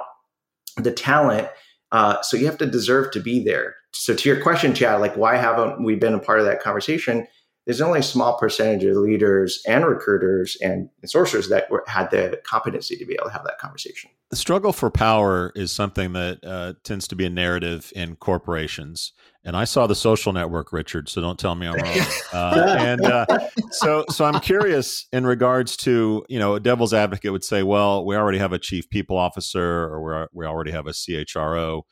the 0.76 0.92
talent. 0.92 1.48
Uh, 1.92 2.20
so 2.22 2.36
you 2.36 2.46
have 2.46 2.58
to 2.58 2.66
deserve 2.66 3.10
to 3.12 3.20
be 3.20 3.42
there. 3.42 3.76
So 3.98 4.14
to 4.14 4.28
your 4.28 4.40
question, 4.40 4.74
Chad, 4.74 5.00
like 5.00 5.16
why 5.16 5.36
haven't 5.36 5.82
we 5.84 5.94
been 5.94 6.14
a 6.14 6.18
part 6.18 6.40
of 6.40 6.46
that 6.46 6.62
conversation? 6.62 7.26
There's 7.64 7.80
only 7.80 7.98
a 7.98 8.02
small 8.02 8.38
percentage 8.38 8.84
of 8.84 8.96
leaders 8.96 9.60
and 9.66 9.84
recruiters 9.84 10.56
and 10.60 10.88
sourcers 11.04 11.48
that 11.48 11.68
were, 11.68 11.82
had 11.88 12.12
the 12.12 12.40
competency 12.44 12.96
to 12.96 13.04
be 13.04 13.14
able 13.14 13.24
to 13.24 13.32
have 13.32 13.42
that 13.44 13.58
conversation. 13.58 14.08
The 14.30 14.36
struggle 14.36 14.72
for 14.72 14.88
power 14.88 15.52
is 15.56 15.72
something 15.72 16.12
that 16.12 16.38
uh, 16.44 16.74
tends 16.84 17.08
to 17.08 17.16
be 17.16 17.26
a 17.26 17.30
narrative 17.30 17.92
in 17.96 18.14
corporations 18.16 19.12
and 19.46 19.56
I 19.56 19.62
saw 19.62 19.86
the 19.86 19.94
Social 19.94 20.32
Network, 20.32 20.72
Richard. 20.72 21.08
So 21.08 21.20
don't 21.20 21.38
tell 21.38 21.54
me 21.54 21.68
I'm 21.68 21.76
wrong. 21.76 21.96
Uh, 22.32 22.76
and 22.78 23.02
uh, 23.02 23.24
so, 23.70 24.04
so 24.10 24.24
I'm 24.24 24.40
curious 24.40 25.06
in 25.12 25.24
regards 25.24 25.76
to 25.78 26.24
you 26.28 26.38
know, 26.38 26.56
a 26.56 26.60
devil's 26.60 26.92
advocate 26.92 27.32
would 27.32 27.44
say, 27.44 27.62
well, 27.62 28.04
we 28.04 28.14
already 28.14 28.38
have 28.38 28.52
a 28.52 28.58
chief 28.58 28.90
people 28.90 29.16
officer, 29.16 29.62
or 29.62 30.28
we 30.34 30.42
we 30.42 30.46
already 30.46 30.72
have 30.72 30.86
a 30.86 30.90
CHRO. 30.90 31.82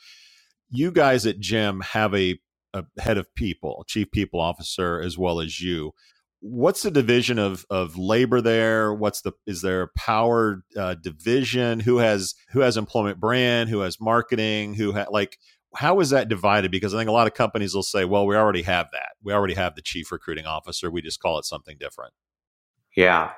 You 0.75 0.91
guys 0.91 1.27
at 1.27 1.41
Gem 1.41 1.81
have 1.81 2.15
a, 2.15 2.39
a 2.73 2.85
head 2.99 3.19
of 3.19 3.33
people, 3.35 3.85
chief 3.87 4.11
people 4.11 4.41
officer, 4.41 5.01
as 5.01 5.17
well 5.17 5.41
as 5.41 5.61
you. 5.61 5.93
What's 6.41 6.83
the 6.83 6.91
division 6.91 7.39
of 7.39 7.65
of 7.71 7.97
labor 7.97 8.41
there? 8.41 8.93
What's 8.93 9.23
the 9.23 9.33
is 9.47 9.63
there 9.63 9.83
a 9.83 9.89
power 9.97 10.63
uh, 10.77 10.95
division? 10.95 11.81
Who 11.81 11.99
has 11.99 12.35
who 12.51 12.61
has 12.61 12.77
employment 12.77 13.19
brand? 13.19 13.71
Who 13.71 13.81
has 13.81 14.01
marketing? 14.01 14.75
Who 14.75 14.93
ha- 14.93 15.07
like 15.11 15.39
how 15.75 16.01
is 16.01 16.11
that 16.11 16.29
divided? 16.29 16.71
Because 16.71 16.95
I 16.95 16.99
think 16.99 17.09
a 17.09 17.13
lot 17.13 17.27
of 17.27 17.35
companies 17.35 17.75
will 17.75 17.83
say, 17.83 18.05
well, 18.05 18.27
we 18.27 18.37
already 18.37 18.63
have 18.63 18.89
that. 18.93 19.13
We 19.23 19.33
already 19.33 19.55
have 19.55 19.75
the 19.75 19.83
chief 19.83 20.13
recruiting 20.13 20.47
officer. 20.47 20.91
We 20.91 21.03
just 21.03 21.21
call 21.21 21.39
it 21.39 21.45
something 21.45 21.77
different. 21.79 22.13
Yeah. 22.97 23.33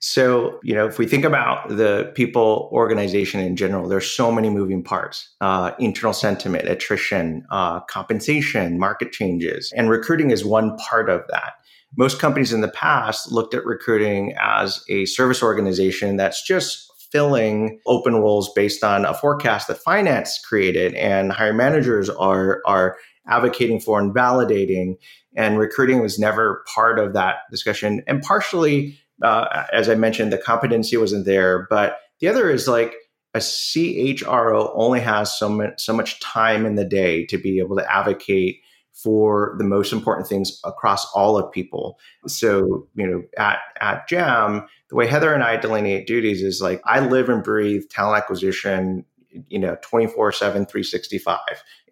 So, 0.00 0.60
you 0.62 0.74
know, 0.74 0.86
if 0.86 0.98
we 0.98 1.06
think 1.06 1.24
about 1.24 1.68
the 1.68 2.12
people 2.14 2.68
organization 2.72 3.40
in 3.40 3.56
general, 3.56 3.88
there's 3.88 4.08
so 4.08 4.30
many 4.30 4.48
moving 4.48 4.82
parts 4.82 5.34
uh, 5.40 5.72
internal 5.80 6.12
sentiment, 6.12 6.68
attrition, 6.68 7.44
uh, 7.50 7.80
compensation, 7.80 8.78
market 8.78 9.10
changes, 9.10 9.72
and 9.76 9.90
recruiting 9.90 10.30
is 10.30 10.44
one 10.44 10.76
part 10.76 11.10
of 11.10 11.22
that. 11.30 11.54
Most 11.96 12.20
companies 12.20 12.52
in 12.52 12.60
the 12.60 12.68
past 12.68 13.32
looked 13.32 13.54
at 13.54 13.64
recruiting 13.64 14.34
as 14.40 14.84
a 14.88 15.06
service 15.06 15.42
organization 15.42 16.16
that's 16.16 16.46
just 16.46 16.92
filling 17.10 17.80
open 17.86 18.14
roles 18.14 18.52
based 18.52 18.84
on 18.84 19.04
a 19.04 19.14
forecast 19.14 19.66
that 19.66 19.78
finance 19.78 20.38
created 20.46 20.94
and 20.94 21.32
hiring 21.32 21.56
managers 21.56 22.08
are 22.10 22.60
are 22.66 22.96
advocating 23.26 23.80
for 23.80 24.00
and 24.00 24.14
validating. 24.14 24.96
And 25.36 25.58
recruiting 25.58 26.00
was 26.00 26.18
never 26.18 26.64
part 26.72 26.98
of 26.98 27.12
that 27.14 27.36
discussion. 27.50 28.02
And 28.06 28.22
partially, 28.22 28.98
uh, 29.22 29.64
as 29.72 29.88
I 29.88 29.94
mentioned, 29.94 30.32
the 30.32 30.38
competency 30.38 30.96
wasn't 30.96 31.24
there. 31.24 31.66
But 31.70 31.98
the 32.20 32.28
other 32.28 32.50
is 32.50 32.68
like 32.68 32.94
a 33.34 33.38
CHRO 33.38 34.70
only 34.74 35.00
has 35.00 35.36
so 35.36 35.48
much, 35.48 35.80
so 35.80 35.92
much 35.92 36.20
time 36.20 36.66
in 36.66 36.76
the 36.76 36.84
day 36.84 37.26
to 37.26 37.38
be 37.38 37.58
able 37.58 37.76
to 37.76 37.92
advocate 37.92 38.60
for 38.92 39.54
the 39.58 39.64
most 39.64 39.92
important 39.92 40.26
things 40.26 40.60
across 40.64 41.06
all 41.12 41.38
of 41.38 41.52
people. 41.52 41.98
So, 42.26 42.88
you 42.96 43.06
know, 43.06 43.22
at, 43.38 43.58
at 43.80 44.08
Gem, 44.08 44.66
the 44.88 44.96
way 44.96 45.06
Heather 45.06 45.32
and 45.32 45.44
I 45.44 45.56
delineate 45.56 46.06
duties 46.06 46.42
is 46.42 46.60
like 46.60 46.82
I 46.84 46.98
live 47.00 47.28
and 47.28 47.44
breathe 47.44 47.84
talent 47.90 48.22
acquisition, 48.22 49.04
you 49.48 49.58
know, 49.58 49.76
24 49.82 50.32
7, 50.32 50.66
365. 50.66 51.38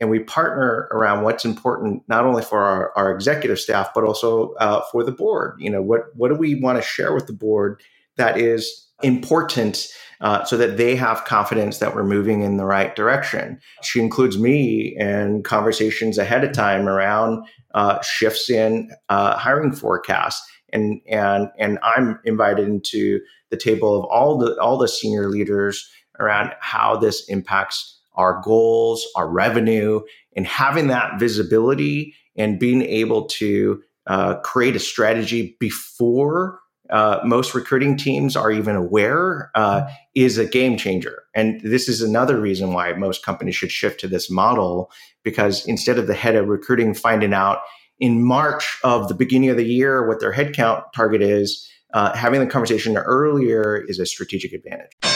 And 0.00 0.10
we 0.10 0.20
partner 0.20 0.88
around 0.90 1.24
what's 1.24 1.44
important, 1.44 2.02
not 2.08 2.24
only 2.24 2.42
for 2.42 2.60
our, 2.60 2.92
our 2.96 3.12
executive 3.12 3.58
staff, 3.58 3.90
but 3.94 4.04
also 4.04 4.52
uh, 4.54 4.82
for 4.92 5.04
the 5.04 5.12
board. 5.12 5.56
You 5.58 5.70
know, 5.70 5.82
what, 5.82 6.14
what 6.14 6.28
do 6.28 6.34
we 6.34 6.54
want 6.60 6.78
to 6.78 6.82
share 6.82 7.14
with 7.14 7.26
the 7.26 7.32
board 7.32 7.80
that 8.16 8.38
is 8.38 8.86
important 9.02 9.88
uh, 10.20 10.44
so 10.44 10.56
that 10.56 10.76
they 10.76 10.96
have 10.96 11.24
confidence 11.24 11.78
that 11.78 11.94
we're 11.94 12.04
moving 12.04 12.42
in 12.42 12.56
the 12.56 12.64
right 12.64 12.96
direction. 12.96 13.60
She 13.82 14.00
includes 14.00 14.38
me 14.38 14.96
in 14.96 15.42
conversations 15.42 16.16
ahead 16.16 16.44
of 16.44 16.52
time 16.52 16.88
around 16.88 17.46
uh, 17.74 18.00
shifts 18.02 18.48
in 18.48 18.90
uh, 19.10 19.36
hiring 19.36 19.72
forecasts. 19.72 20.46
And, 20.72 21.00
and, 21.06 21.50
and 21.58 21.78
I'm 21.82 22.18
invited 22.24 22.66
into 22.66 23.20
the 23.50 23.56
table 23.56 23.98
of 23.98 24.04
all 24.06 24.38
the, 24.38 24.58
all 24.58 24.78
the 24.78 24.88
senior 24.88 25.28
leaders 25.28 25.88
around 26.20 26.52
how 26.60 26.96
this 26.96 27.28
impacts 27.28 28.00
our 28.14 28.40
goals, 28.42 29.06
our 29.16 29.28
revenue, 29.28 30.00
and 30.36 30.46
having 30.46 30.88
that 30.88 31.18
visibility 31.18 32.14
and 32.36 32.58
being 32.58 32.82
able 32.82 33.26
to 33.26 33.82
uh, 34.06 34.36
create 34.36 34.76
a 34.76 34.80
strategy 34.80 35.56
before 35.60 36.60
uh, 36.90 37.20
most 37.24 37.54
recruiting 37.54 37.96
teams 37.96 38.36
are 38.36 38.50
even 38.50 38.76
aware 38.76 39.50
uh, 39.54 39.88
is 40.14 40.38
a 40.38 40.46
game 40.46 40.76
changer. 40.76 41.24
And 41.34 41.60
this 41.62 41.88
is 41.88 42.00
another 42.00 42.40
reason 42.40 42.72
why 42.72 42.92
most 42.92 43.24
companies 43.24 43.56
should 43.56 43.72
shift 43.72 44.00
to 44.00 44.08
this 44.08 44.30
model 44.30 44.90
because 45.24 45.66
instead 45.66 45.98
of 45.98 46.06
the 46.06 46.14
head 46.14 46.36
of 46.36 46.48
recruiting 46.48 46.94
finding 46.94 47.34
out 47.34 47.58
in 47.98 48.22
March 48.22 48.78
of 48.84 49.08
the 49.08 49.14
beginning 49.14 49.50
of 49.50 49.56
the 49.56 49.64
year 49.64 50.06
what 50.06 50.20
their 50.20 50.32
headcount 50.32 50.84
target 50.94 51.22
is, 51.22 51.68
uh, 51.92 52.14
having 52.14 52.40
the 52.40 52.46
conversation 52.46 52.96
earlier 52.96 53.84
is 53.88 53.98
a 53.98 54.06
strategic 54.06 54.52
advantage. 54.52 55.15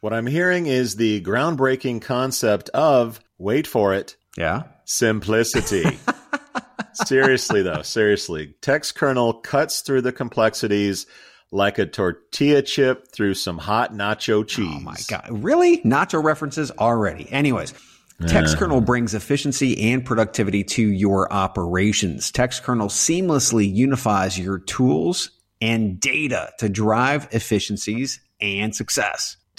What 0.00 0.14
I'm 0.14 0.26
hearing 0.26 0.66
is 0.66 0.96
the 0.96 1.20
groundbreaking 1.22 2.00
concept 2.00 2.70
of, 2.70 3.20
wait 3.38 3.66
for 3.66 3.92
it, 3.92 4.16
yeah, 4.36 4.62
simplicity. 4.84 5.98
seriously 6.94 7.62
though, 7.62 7.82
seriously. 7.82 8.54
Textkernel 8.62 9.42
cuts 9.42 9.80
through 9.82 10.02
the 10.02 10.12
complexities 10.12 11.06
like 11.52 11.78
a 11.78 11.86
tortilla 11.86 12.62
chip 12.62 13.12
through 13.12 13.34
some 13.34 13.58
hot 13.58 13.92
nacho 13.92 14.46
cheese. 14.46 14.72
Oh 14.74 14.80
my 14.80 14.96
god. 15.08 15.28
Really? 15.30 15.78
Nacho 15.82 16.22
references 16.22 16.70
already. 16.70 17.30
Anyways, 17.30 17.74
Textkernel 18.22 18.84
brings 18.84 19.14
efficiency 19.14 19.92
and 19.92 20.04
productivity 20.04 20.62
to 20.62 20.82
your 20.82 21.32
operations. 21.32 22.30
Textkernel 22.30 22.88
seamlessly 22.88 23.72
unifies 23.72 24.38
your 24.38 24.58
tools 24.58 25.30
and 25.60 25.98
data 25.98 26.52
to 26.58 26.68
drive 26.68 27.28
efficiencies 27.32 28.20
and 28.40 28.74
success. 28.74 29.36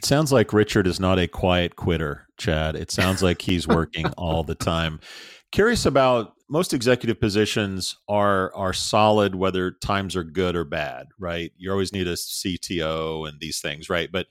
it 0.00 0.06
sounds 0.06 0.32
like 0.32 0.54
Richard 0.54 0.86
is 0.86 0.98
not 0.98 1.18
a 1.18 1.28
quiet 1.28 1.76
quitter, 1.76 2.26
Chad. 2.38 2.74
It 2.74 2.90
sounds 2.90 3.22
like 3.22 3.42
he's 3.42 3.68
working 3.68 4.06
all 4.16 4.42
the 4.42 4.54
time. 4.54 4.98
Curious 5.52 5.84
about 5.84 6.32
most 6.48 6.72
executive 6.72 7.20
positions 7.20 7.98
are 8.08 8.50
are 8.54 8.72
solid 8.72 9.34
whether 9.34 9.72
times 9.72 10.16
are 10.16 10.24
good 10.24 10.56
or 10.56 10.64
bad, 10.64 11.08
right? 11.18 11.52
You 11.58 11.70
always 11.70 11.92
need 11.92 12.08
a 12.08 12.14
CTO 12.14 13.28
and 13.28 13.40
these 13.40 13.60
things, 13.60 13.90
right? 13.90 14.08
But 14.10 14.28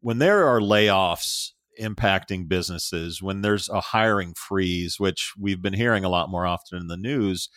when 0.00 0.18
there 0.18 0.48
are 0.48 0.58
layoffs 0.58 1.50
impacting 1.80 2.48
businesses, 2.48 3.22
when 3.22 3.42
there's 3.42 3.68
a 3.68 3.80
hiring 3.80 4.34
freeze, 4.34 4.98
which 4.98 5.32
we've 5.38 5.62
been 5.62 5.74
hearing 5.74 6.02
a 6.02 6.08
lot 6.08 6.28
more 6.28 6.44
often 6.44 6.80
in 6.80 6.88
the 6.88 6.96
news, 6.96 7.48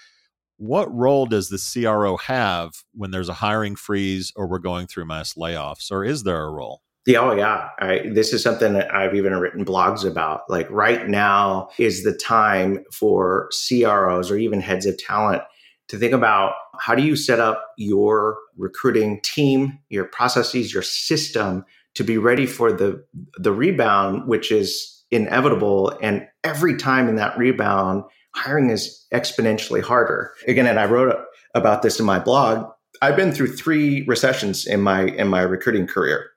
what 0.57 0.93
role 0.93 1.25
does 1.25 1.49
the 1.49 1.57
CRO 1.57 2.17
have 2.17 2.69
when 2.93 3.09
there's 3.09 3.29
a 3.29 3.33
hiring 3.33 3.75
freeze 3.75 4.31
or 4.35 4.47
we're 4.47 4.59
going 4.59 4.85
through 4.85 5.05
mass 5.05 5.33
layoffs, 5.33 5.89
or 5.89 6.05
is 6.05 6.21
there 6.21 6.43
a 6.43 6.51
role? 6.51 6.83
Yeah, 7.07 7.21
oh 7.21 7.31
yeah. 7.31 7.69
This 8.11 8.33
is 8.33 8.43
something 8.43 8.73
that 8.73 8.93
I've 8.93 9.15
even 9.15 9.33
written 9.37 9.63
blogs 9.63 10.03
about. 10.03 10.41
Like 10.49 10.69
right 10.69 11.07
now 11.07 11.69
is 11.79 12.03
the 12.03 12.13
time 12.13 12.83
for 12.91 13.49
CROs 13.69 14.29
or 14.29 14.37
even 14.37 14.59
heads 14.59 14.85
of 14.85 14.97
talent 14.97 15.41
to 15.87 15.97
think 15.97 16.11
about 16.11 16.55
how 16.81 16.95
do 16.95 17.03
you 17.03 17.15
set 17.15 17.39
up 17.39 17.63
your 17.77 18.37
recruiting 18.57 19.21
team, 19.21 19.79
your 19.87 20.03
processes, 20.03 20.73
your 20.73 20.83
system 20.83 21.63
to 21.95 22.03
be 22.03 22.17
ready 22.17 22.45
for 22.45 22.73
the 22.73 23.01
the 23.37 23.53
rebound, 23.53 24.27
which 24.27 24.51
is 24.51 25.05
inevitable. 25.09 25.97
And 26.01 26.27
every 26.43 26.75
time 26.75 27.07
in 27.07 27.15
that 27.15 27.37
rebound, 27.37 28.03
hiring 28.35 28.69
is 28.69 29.05
exponentially 29.13 29.81
harder. 29.81 30.33
Again, 30.45 30.67
and 30.67 30.77
I 30.77 30.83
wrote 30.83 31.15
about 31.55 31.83
this 31.83 32.01
in 32.01 32.05
my 32.05 32.19
blog. 32.19 32.69
I've 33.01 33.15
been 33.15 33.31
through 33.31 33.55
three 33.55 34.03
recessions 34.07 34.67
in 34.67 34.81
my 34.81 35.03
in 35.03 35.29
my 35.29 35.43
recruiting 35.43 35.87
career 35.87 36.31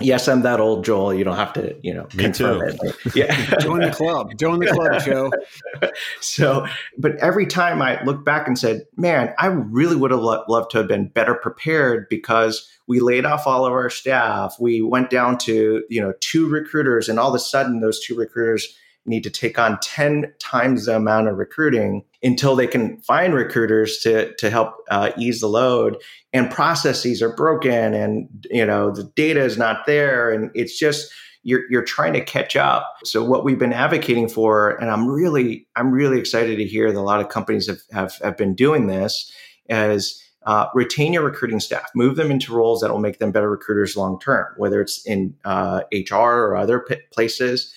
yes, 0.00 0.28
I'm 0.28 0.42
that 0.42 0.60
old, 0.60 0.84
Joel. 0.84 1.14
You 1.14 1.24
don't 1.24 1.36
have 1.36 1.52
to, 1.54 1.76
you 1.82 1.94
know, 1.94 2.06
me 2.14 2.30
too. 2.30 2.60
It. 2.60 2.80
Yeah, 3.14 3.56
join 3.58 3.80
the 3.80 3.90
club. 3.90 4.36
Join 4.38 4.60
the 4.60 4.66
club, 4.66 5.02
Joe. 5.02 5.32
so, 6.20 6.66
but 6.98 7.16
every 7.16 7.46
time 7.46 7.80
I 7.80 8.02
look 8.04 8.24
back 8.24 8.46
and 8.46 8.58
said, 8.58 8.86
"Man, 8.96 9.34
I 9.38 9.46
really 9.46 9.96
would 9.96 10.10
have 10.10 10.20
lo- 10.20 10.44
loved 10.48 10.70
to 10.72 10.78
have 10.78 10.88
been 10.88 11.08
better 11.08 11.34
prepared 11.34 12.08
because 12.08 12.68
we 12.86 13.00
laid 13.00 13.24
off 13.24 13.46
all 13.46 13.64
of 13.64 13.72
our 13.72 13.90
staff. 13.90 14.56
We 14.60 14.82
went 14.82 15.10
down 15.10 15.38
to, 15.38 15.84
you 15.88 16.00
know, 16.00 16.12
two 16.20 16.48
recruiters, 16.48 17.08
and 17.08 17.18
all 17.18 17.28
of 17.28 17.34
a 17.34 17.40
sudden, 17.40 17.80
those 17.80 18.04
two 18.04 18.14
recruiters." 18.14 18.76
Need 19.06 19.22
to 19.24 19.30
take 19.30 19.58
on 19.58 19.78
10 19.80 20.32
times 20.38 20.86
the 20.86 20.96
amount 20.96 21.28
of 21.28 21.36
recruiting 21.36 22.04
until 22.22 22.56
they 22.56 22.66
can 22.66 22.98
find 22.98 23.34
recruiters 23.34 23.98
to, 23.98 24.34
to 24.36 24.50
help 24.50 24.74
uh, 24.90 25.10
ease 25.18 25.40
the 25.40 25.46
load. 25.46 25.96
And 26.32 26.50
processes 26.50 27.22
are 27.22 27.34
broken 27.34 27.94
and 27.94 28.28
you 28.50 28.64
know 28.64 28.90
the 28.90 29.04
data 29.16 29.42
is 29.42 29.56
not 29.56 29.86
there 29.86 30.30
and 30.30 30.50
it's 30.54 30.78
just 30.78 31.10
you're, 31.42 31.62
you're 31.70 31.84
trying 31.84 32.12
to 32.14 32.24
catch 32.24 32.56
up. 32.56 32.96
So 33.04 33.24
what 33.24 33.44
we've 33.44 33.58
been 33.58 33.72
advocating 33.72 34.28
for 34.28 34.70
and 34.70 34.90
i'm 34.90 35.06
really 35.08 35.66
i'm 35.76 35.90
really 35.90 36.18
excited 36.18 36.56
to 36.56 36.64
hear 36.64 36.92
that 36.92 36.98
a 36.98 37.00
lot 37.00 37.20
of 37.20 37.28
companies 37.28 37.68
have, 37.68 37.80
have, 37.92 38.14
have 38.22 38.36
been 38.36 38.54
doing 38.54 38.88
this 38.88 39.32
as 39.68 40.22
uh, 40.46 40.68
retain 40.74 41.12
your 41.12 41.24
recruiting 41.24 41.58
staff, 41.58 41.90
move 41.94 42.16
them 42.16 42.30
into 42.30 42.54
roles 42.54 42.80
that 42.80 42.90
will 42.90 43.00
make 43.00 43.18
them 43.18 43.32
better 43.32 43.50
recruiters 43.50 43.96
long 43.96 44.18
term, 44.20 44.46
whether 44.56 44.80
it's 44.80 45.04
in 45.04 45.34
uh, 45.44 45.82
HR 45.92 46.14
or 46.14 46.56
other 46.56 46.80
p- 46.80 47.00
places. 47.12 47.74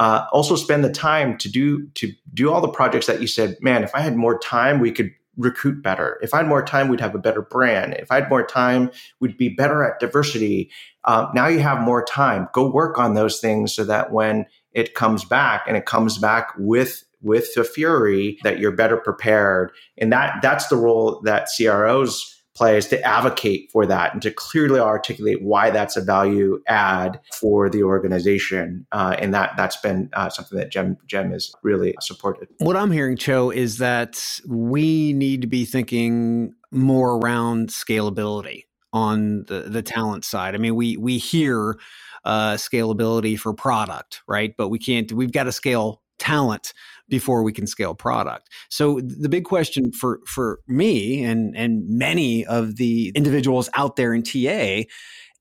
Uh, 0.00 0.26
also, 0.32 0.56
spend 0.56 0.82
the 0.82 0.90
time 0.90 1.36
to 1.36 1.50
do 1.50 1.86
to 1.88 2.10
do 2.32 2.50
all 2.50 2.62
the 2.62 2.68
projects 2.68 3.06
that 3.06 3.20
you 3.20 3.26
said. 3.26 3.58
Man, 3.60 3.84
if 3.84 3.94
I 3.94 4.00
had 4.00 4.16
more 4.16 4.38
time, 4.38 4.80
we 4.80 4.92
could 4.92 5.10
recruit 5.36 5.82
better. 5.82 6.18
If 6.22 6.32
I 6.32 6.38
had 6.38 6.48
more 6.48 6.62
time, 6.64 6.88
we'd 6.88 7.00
have 7.00 7.14
a 7.14 7.18
better 7.18 7.42
brand. 7.42 7.92
If 7.94 8.10
I 8.10 8.16
had 8.16 8.30
more 8.30 8.44
time, 8.44 8.90
we'd 9.20 9.36
be 9.36 9.50
better 9.50 9.84
at 9.84 10.00
diversity. 10.00 10.70
Uh, 11.04 11.26
now 11.34 11.48
you 11.48 11.58
have 11.60 11.82
more 11.82 12.02
time. 12.02 12.48
Go 12.54 12.70
work 12.70 12.98
on 12.98 13.12
those 13.12 13.40
things 13.40 13.74
so 13.74 13.84
that 13.84 14.10
when 14.10 14.46
it 14.72 14.94
comes 14.94 15.22
back 15.22 15.64
and 15.66 15.76
it 15.76 15.84
comes 15.84 16.16
back 16.16 16.52
with 16.56 17.04
with 17.22 17.52
the 17.54 17.64
fury 17.64 18.38
that 18.42 18.58
you're 18.58 18.72
better 18.72 18.96
prepared 18.96 19.70
and 19.98 20.10
that 20.10 20.40
that's 20.40 20.68
the 20.68 20.76
role 20.76 21.20
that 21.24 21.46
cros 21.54 22.39
plays 22.60 22.86
to 22.88 23.00
advocate 23.00 23.70
for 23.72 23.86
that 23.86 24.12
and 24.12 24.20
to 24.20 24.30
clearly 24.30 24.78
articulate 24.78 25.40
why 25.40 25.70
that's 25.70 25.96
a 25.96 26.02
value 26.02 26.60
add 26.68 27.18
for 27.32 27.70
the 27.70 27.82
organization 27.82 28.86
uh, 28.92 29.16
and 29.18 29.32
that 29.32 29.56
that's 29.56 29.78
been 29.78 30.10
uh, 30.12 30.28
something 30.28 30.58
that 30.58 30.70
gem 30.70 30.98
gem 31.06 31.30
has 31.30 31.50
really 31.62 31.94
supported. 32.02 32.48
What 32.58 32.76
i'm 32.76 32.90
hearing 32.90 33.16
cho 33.16 33.48
is 33.48 33.78
that 33.78 34.22
we 34.46 35.14
need 35.14 35.40
to 35.40 35.46
be 35.46 35.64
thinking 35.64 36.52
more 36.70 37.16
around 37.16 37.70
scalability 37.70 38.64
on 38.92 39.44
the, 39.44 39.62
the 39.62 39.80
talent 39.80 40.26
side. 40.26 40.54
I 40.54 40.58
mean 40.58 40.74
we 40.74 40.98
we 40.98 41.16
hear 41.16 41.78
uh, 42.26 42.56
scalability 42.56 43.38
for 43.38 43.54
product 43.54 44.20
right? 44.28 44.54
But 44.54 44.68
we 44.68 44.78
can't 44.78 45.10
we've 45.12 45.32
got 45.32 45.44
to 45.44 45.52
scale 45.52 46.02
talent 46.18 46.74
before 47.10 47.42
we 47.42 47.52
can 47.52 47.66
scale 47.66 47.94
product. 47.94 48.48
So 48.70 49.00
the 49.00 49.28
big 49.28 49.44
question 49.44 49.92
for 49.92 50.20
for 50.26 50.60
me 50.66 51.22
and 51.24 51.54
and 51.56 51.82
many 51.86 52.46
of 52.46 52.76
the 52.76 53.12
individuals 53.14 53.68
out 53.74 53.96
there 53.96 54.14
in 54.14 54.22
TA 54.22 54.84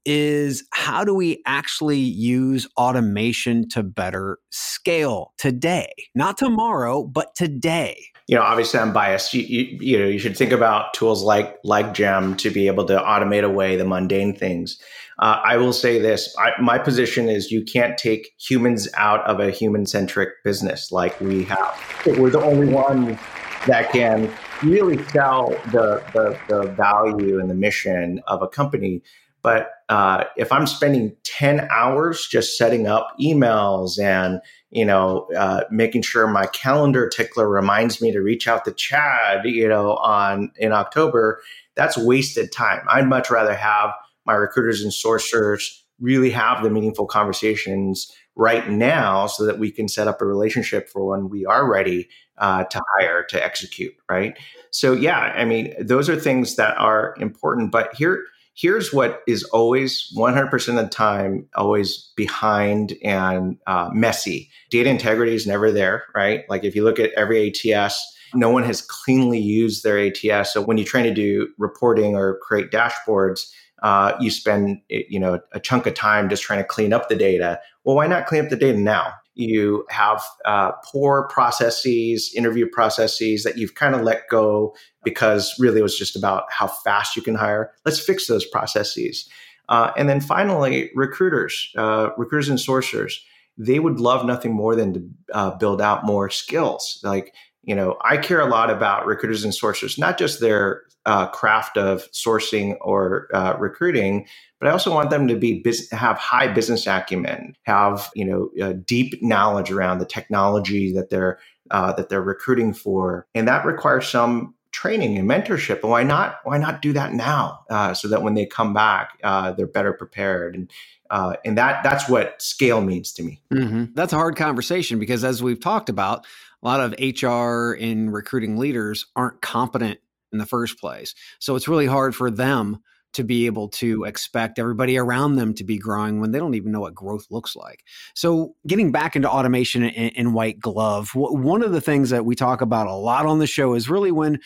is 0.06 0.64
how 0.72 1.04
do 1.04 1.14
we 1.14 1.42
actually 1.46 2.00
use 2.00 2.68
automation 2.78 3.68
to 3.70 3.84
better 3.84 4.40
scale 4.50 5.34
today? 5.38 5.92
Not 6.16 6.38
tomorrow, 6.38 7.04
but 7.04 7.36
today. 7.36 8.06
You 8.28 8.36
know, 8.36 8.44
obviously 8.44 8.80
I'm 8.80 8.94
biased. 8.94 9.34
You, 9.34 9.42
you, 9.42 9.78
you 9.82 10.00
know, 10.00 10.06
you 10.06 10.20
should 10.20 10.38
think 10.38 10.52
about 10.52 10.94
tools 10.94 11.24
like 11.24 11.58
like 11.64 11.94
Gem 11.94 12.36
to 12.38 12.50
be 12.50 12.68
able 12.68 12.86
to 12.86 12.98
automate 12.98 13.44
away 13.44 13.76
the 13.76 13.86
mundane 13.86 14.36
things. 14.36 14.80
Uh, 15.20 15.42
I 15.44 15.58
will 15.58 15.74
say 15.74 16.00
this 16.00 16.34
I, 16.40 16.52
my 16.62 16.78
position 16.78 17.28
is 17.28 17.52
you 17.52 17.64
can't 17.64 17.98
take 17.98 18.34
humans 18.40 18.88
out 18.96 19.26
of 19.26 19.40
a 19.40 19.52
human 19.52 19.86
centric 19.86 20.30
business 20.44 20.92
like 20.92 21.20
we 21.20 21.44
have. 21.46 22.06
We're 22.06 22.30
the 22.30 22.42
only 22.42 22.68
one 22.68 23.20
that 23.68 23.92
can 23.92 24.32
really 24.64 25.04
sell 25.10 25.50
the, 25.72 26.02
the, 26.14 26.40
the 26.48 26.72
value 26.72 27.40
and 27.40 27.50
the 27.50 27.56
mission 27.56 28.22
of 28.28 28.42
a 28.42 28.48
company. 28.48 29.02
But 29.42 29.72
uh, 29.90 30.26
if 30.38 30.52
I'm 30.52 30.68
spending 30.68 31.16
10 31.24 31.68
hours 31.70 32.28
just 32.28 32.58
setting 32.58 32.88
up 32.88 33.14
emails 33.22 34.00
and 34.00 34.42
you 34.72 34.86
know, 34.86 35.28
uh, 35.36 35.64
making 35.72 36.04
sure 36.04 36.28
my 36.28 36.46
calendar 36.48 37.10
tickler 37.10 37.50
reminds 37.50 38.02
me 38.02 38.12
to 38.12 38.20
reach 38.20 38.48
out 38.48 38.66
to 38.66 38.72
Chad, 38.72 39.46
you 39.46 39.68
know, 39.68 39.96
on 39.96 40.52
in 40.58 40.72
October, 40.72 41.42
that's 41.76 41.98
wasted 41.98 42.52
time. 42.52 42.86
I'd 42.88 43.08
much 43.08 43.32
rather 43.32 43.56
have 43.56 43.94
my 44.26 44.34
recruiters 44.34 44.82
and 44.82 44.92
sourcers 44.92 45.64
really 46.00 46.30
have 46.30 46.64
the 46.64 46.70
meaningful 46.70 47.06
conversations 47.06 48.12
right 48.36 48.70
now 48.70 49.28
so 49.28 49.46
that 49.46 49.60
we 49.60 49.70
can 49.70 49.88
set 49.88 50.08
up 50.08 50.22
a 50.22 50.26
relationship 50.26 50.90
for 50.90 51.06
when 51.06 51.30
we 51.30 51.46
are 51.46 51.70
ready 51.70 52.08
uh, 52.38 52.64
to 52.66 52.82
hire 52.98 53.24
to 53.24 53.44
execute 53.44 53.94
right? 54.10 54.38
So 54.72 54.94
yeah 54.94 55.34
i 55.36 55.46
mean 55.46 55.74
those 55.80 56.10
are 56.10 56.16
things 56.16 56.56
that 56.56 56.78
are 56.78 57.16
important 57.20 57.72
but 57.72 57.94
here 57.96 58.24
here's 58.56 58.94
what 58.94 59.22
is 59.26 59.44
always 59.46 60.12
100% 60.18 60.54
of 60.70 60.76
the 60.76 60.88
time 60.90 61.48
always 61.56 62.12
behind 62.18 62.94
and 63.04 63.58
uh, 63.68 63.90
messy. 63.94 64.50
Data 64.70 64.90
integrity 64.90 65.34
is 65.34 65.48
never 65.48 65.72
there 65.72 66.04
right? 66.14 66.44
Like 66.50 66.64
if 66.64 66.76
you 66.76 66.84
look 66.84 67.00
at 67.00 67.12
every 67.14 67.52
ats 67.74 68.16
no 68.36 68.50
one 68.52 68.64
has 68.64 68.82
cleanly 68.82 69.40
used 69.40 69.84
their 69.84 69.98
ats 70.00 70.54
so 70.54 70.62
when 70.62 70.78
you're 70.78 70.86
trying 70.86 71.04
to 71.06 71.14
do 71.14 71.48
reporting 71.58 72.16
or 72.16 72.38
create 72.44 72.70
dashboards 72.70 73.50
uh, 73.82 74.14
you 74.20 74.30
spend 74.30 74.82
you 74.90 75.20
know 75.20 75.40
a 75.54 75.60
chunk 75.60 75.86
of 75.86 75.94
time 75.94 76.30
just 76.30 76.44
trying 76.44 76.60
to 76.60 76.66
clean 76.66 76.94
up 76.94 77.10
the 77.10 77.16
data. 77.16 77.60
Well, 77.84 77.96
why 77.96 78.08
not 78.08 78.26
clean 78.26 78.44
up 78.44 78.50
the 78.50 78.56
data 78.56 78.78
now? 78.78 79.14
You 79.36 79.86
have 79.90 80.22
uh, 80.46 80.72
poor 80.92 81.28
processes, 81.30 82.34
interview 82.36 82.68
processes 82.68 83.44
that 83.44 83.58
you've 83.58 83.76
kind 83.76 83.96
of 83.96 84.02
let 84.02 84.28
go 84.30 84.76
because 85.04 85.56
really 85.58 85.80
it 85.80 85.84
was 85.84 85.98
just 85.98 86.16
about 86.16 86.44
how 86.52 86.68
fast 86.68 87.16
you 87.16 87.22
can 87.22 87.36
hire. 87.36 87.72
Let's 87.86 88.00
fix 88.00 88.28
those 88.28 88.46
processes. 88.46 89.30
Uh, 89.70 89.92
and 89.96 90.10
then 90.10 90.20
finally, 90.20 90.90
recruiters, 90.96 91.72
uh, 91.78 92.10
recruiters 92.18 92.50
and 92.50 92.60
sourcers, 92.60 93.14
they 93.58 93.80
would 93.80 94.00
love 94.00 94.26
nothing 94.26 94.54
more 94.54 94.76
than 94.76 94.94
to 94.94 95.10
uh, 95.34 95.52
build 95.58 95.82
out 95.82 96.06
more 96.06 96.30
skills. 96.30 97.00
Like 97.04 97.34
you 97.64 97.76
know, 97.76 97.98
I 98.02 98.18
care 98.18 98.40
a 98.40 98.50
lot 98.50 98.70
about 98.70 99.06
recruiters 99.06 99.44
and 99.44 99.54
sourcers, 99.54 100.00
not 100.00 100.18
just 100.18 100.40
their 100.40 100.84
uh, 101.06 101.28
craft 101.28 101.78
of 101.78 102.10
sourcing 102.12 102.78
or 102.82 103.28
uh, 103.34 103.56
recruiting, 103.58 104.28
but 104.60 104.68
I 104.68 104.72
also 104.72 104.94
want 104.94 105.10
them 105.10 105.28
to 105.28 105.36
be 105.36 105.64
have 105.92 106.18
high 106.18 106.48
business 106.48 106.86
acumen, 106.86 107.56
have 107.64 108.10
you 108.14 108.26
know 108.26 108.74
deep 108.74 109.22
knowledge 109.22 109.72
around 109.72 110.00
the 110.00 110.06
technology 110.06 110.92
that 110.94 111.10
they're 111.10 111.40
uh, 111.72 111.94
that 111.94 112.10
they're 112.10 112.22
recruiting 112.22 112.74
for, 112.74 113.28
and 113.34 113.48
that 113.48 113.66
requires 113.66 114.08
some 114.08 114.54
training 114.72 115.18
and 115.18 115.30
mentorship. 115.30 115.82
And 115.82 115.90
why 115.90 116.04
not? 116.04 116.40
Why 116.44 116.58
not 116.58 116.82
do 116.82 116.94
that 116.94 117.14
now, 117.14 117.66
uh, 117.70 117.94
so 117.94 118.08
that 118.10 118.22
when 118.22 118.34
they 118.34 118.46
come 118.46 118.74
back, 118.74 119.18
uh, 119.24 119.52
they're 119.54 119.68
better 119.68 119.94
prepared 119.94 120.56
and. 120.56 120.72
Uh, 121.12 121.34
and 121.44 121.58
that 121.58 121.82
that's 121.82 122.08
what 122.08 122.40
scale 122.40 122.82
means 122.82 123.12
to 123.12 123.24
me. 123.24 123.42
Mm-hmm. 123.52 123.86
That's 123.96 124.14
a 124.14 124.16
hard 124.16 124.36
conversation 124.36 125.00
because, 125.00 125.24
as 125.24 125.42
we've 125.42 125.60
talked 125.60 125.90
about, 125.90 126.28
a 126.62 126.68
lot 126.68 126.82
of 126.82 126.94
HR 127.00 127.72
and 127.74 128.14
recruiting 128.14 128.58
leaders 128.58 129.08
aren't 129.16 129.42
competent 129.42 130.00
in 130.32 130.40
the 130.40 130.46
first 130.46 130.80
place. 130.80 131.14
So 131.40 131.56
it's 131.56 131.68
really 131.68 131.88
hard 131.88 132.16
for 132.16 132.30
them 132.30 132.80
to 133.14 133.24
be 133.24 133.46
able 133.48 133.68
to 133.68 134.04
expect 134.04 134.60
everybody 134.60 134.98
around 134.98 135.36
them 135.36 135.54
to 135.56 135.64
be 135.64 135.78
growing 135.78 136.20
when 136.20 136.32
they 136.32 136.40
don't 136.40 136.54
even 136.54 136.72
know 136.72 136.82
what 136.82 136.94
growth 136.94 137.26
looks 137.30 137.56
like. 137.56 137.84
So, 138.14 138.56
getting 138.68 138.92
back 138.92 139.16
into 139.16 139.30
automation 139.30 139.84
and, 139.84 140.34
white 140.34 140.60
glove, 140.60 141.10
one 141.16 141.64
of 141.64 141.72
the 141.72 141.82
things 141.82 142.12
that 142.12 142.26
we 142.26 142.36
talk 142.36 142.62
about 142.62 142.88
a 142.88 142.94
lot 142.94 143.26
on 143.26 143.40
the 143.40 143.48
show 143.48 143.74
is 143.74 143.90
really 143.90 144.12
when 144.12 144.40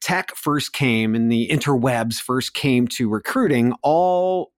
tech 0.00 0.34
first 0.36 0.72
came 0.72 1.14
and 1.14 1.32
the 1.32 1.48
interwebs 1.48 2.14
first 2.14 2.54
came 2.54 2.86
to 2.88 3.08
recruiting, 3.08 3.72
all 3.82 4.52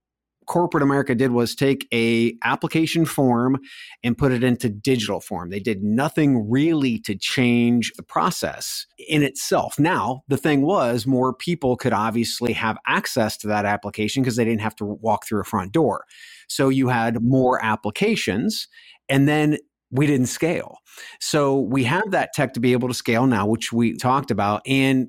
corporate 0.49 0.83
America 0.83 1.15
did 1.15 1.31
was 1.31 1.55
take 1.55 1.87
a 1.93 2.35
application 2.43 3.05
form 3.05 3.59
and 4.03 4.19
put 4.19 4.33
it 4.33 4.43
into 4.43 4.69
digital 4.69 5.21
form. 5.21 5.51
They 5.51 5.61
did 5.61 5.83
nothing 5.83 6.51
really 6.51 6.99
to 7.01 7.15
change 7.15 7.93
the 7.97 8.03
process 8.03 8.87
in 9.09 9.23
itself. 9.23 9.79
Now, 9.79 10.23
the 10.27 10.37
thing 10.37 10.63
was 10.63 11.07
more 11.07 11.35
people 11.35 11.77
could 11.77 11.93
obviously 11.93 12.53
have 12.55 12.79
access 12.87 13.37
to 13.39 13.47
that 13.49 13.65
application 13.65 14.23
because 14.23 14.37
they 14.37 14.45
didn't 14.45 14.63
have 14.63 14.77
to 14.77 14.85
walk 14.85 15.27
through 15.27 15.41
a 15.41 15.45
front 15.45 15.73
door. 15.73 16.05
So 16.49 16.71
you 16.71 16.89
had 16.89 17.23
more 17.23 17.63
applications 17.65 18.69
and 19.09 19.29
then 19.29 19.59
we 19.91 20.07
didn't 20.07 20.27
scale. 20.27 20.79
So 21.21 21.61
we 21.61 21.85
have 21.85 22.11
that 22.11 22.33
tech 22.35 22.55
to 22.55 22.61
be 22.61 22.73
able 22.73 22.89
to 22.89 22.95
scale 22.95 23.27
now, 23.27 23.47
which 23.47 23.73
we 23.73 23.97
talked 23.97 24.31
about. 24.31 24.63
And 24.67 25.09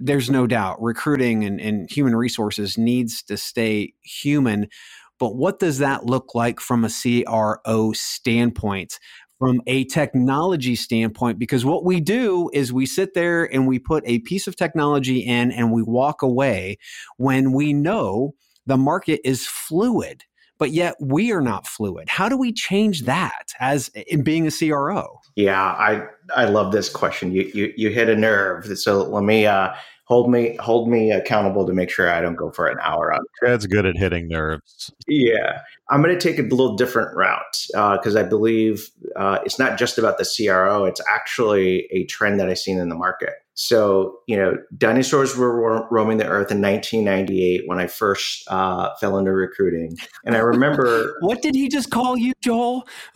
there's 0.00 0.30
no 0.30 0.46
doubt 0.46 0.82
recruiting 0.82 1.44
and, 1.44 1.60
and 1.60 1.90
human 1.90 2.16
resources 2.16 2.76
needs 2.76 3.22
to 3.24 3.36
stay 3.36 3.94
human. 4.02 4.68
But 5.18 5.36
what 5.36 5.58
does 5.58 5.78
that 5.78 6.04
look 6.04 6.34
like 6.34 6.60
from 6.60 6.84
a 6.84 6.90
CRO 6.90 7.92
standpoint? 7.92 8.98
From 9.38 9.60
a 9.66 9.84
technology 9.84 10.76
standpoint, 10.76 11.38
because 11.38 11.64
what 11.64 11.84
we 11.84 12.00
do 12.00 12.48
is 12.52 12.72
we 12.72 12.86
sit 12.86 13.14
there 13.14 13.44
and 13.52 13.66
we 13.66 13.80
put 13.80 14.04
a 14.06 14.20
piece 14.20 14.46
of 14.46 14.54
technology 14.54 15.18
in 15.18 15.50
and 15.50 15.72
we 15.72 15.82
walk 15.82 16.22
away 16.22 16.78
when 17.16 17.52
we 17.52 17.72
know 17.72 18.34
the 18.66 18.76
market 18.76 19.20
is 19.24 19.46
fluid 19.46 20.22
but 20.62 20.70
yet 20.70 20.94
we 21.00 21.32
are 21.32 21.40
not 21.40 21.66
fluid. 21.66 22.08
How 22.08 22.28
do 22.28 22.36
we 22.36 22.52
change 22.52 23.02
that 23.02 23.48
as 23.58 23.88
in 23.88 24.22
being 24.22 24.46
a 24.46 24.50
CRO? 24.52 25.18
Yeah, 25.34 25.60
I 25.60 26.06
I 26.36 26.44
love 26.44 26.70
this 26.70 26.88
question. 26.88 27.32
You 27.32 27.50
you 27.52 27.72
you 27.76 27.90
hit 27.90 28.08
a 28.08 28.14
nerve. 28.14 28.78
So 28.78 29.02
let 29.02 29.24
me 29.24 29.44
uh, 29.44 29.74
hold 30.04 30.30
me 30.30 30.56
hold 30.60 30.88
me 30.88 31.10
accountable 31.10 31.66
to 31.66 31.72
make 31.72 31.90
sure 31.90 32.08
I 32.08 32.20
don't 32.20 32.36
go 32.36 32.52
for 32.52 32.68
an 32.68 32.78
hour 32.80 33.12
on. 33.12 33.24
That's 33.40 33.66
good 33.66 33.86
at 33.86 33.96
hitting 33.96 34.28
nerves. 34.28 34.92
Yeah, 35.08 35.62
I'm 35.90 36.00
going 36.00 36.16
to 36.16 36.20
take 36.20 36.38
a 36.38 36.42
little 36.42 36.76
different 36.76 37.16
route 37.16 37.66
because 37.72 38.14
uh, 38.14 38.20
I 38.20 38.22
believe 38.22 38.88
uh, 39.16 39.38
it's 39.44 39.58
not 39.58 39.80
just 39.80 39.98
about 39.98 40.18
the 40.18 40.24
CRO. 40.24 40.84
It's 40.84 41.00
actually 41.10 41.88
a 41.90 42.04
trend 42.04 42.38
that 42.38 42.48
I've 42.48 42.60
seen 42.60 42.78
in 42.78 42.88
the 42.88 42.94
market. 42.94 43.32
So, 43.54 44.18
you 44.26 44.36
know, 44.36 44.56
dinosaurs 44.78 45.36
were 45.36 45.86
roaming 45.90 46.16
the 46.18 46.26
earth 46.26 46.50
in 46.50 46.62
1998 46.62 47.62
when 47.66 47.78
I 47.78 47.86
first 47.86 48.44
uh, 48.48 48.94
fell 48.98 49.18
into 49.18 49.32
recruiting. 49.32 49.96
And 50.24 50.34
I 50.34 50.38
remember. 50.38 51.16
what 51.20 51.42
did 51.42 51.54
he 51.54 51.68
just 51.68 51.90
call 51.90 52.16
you, 52.16 52.32
Joel? 52.42 52.86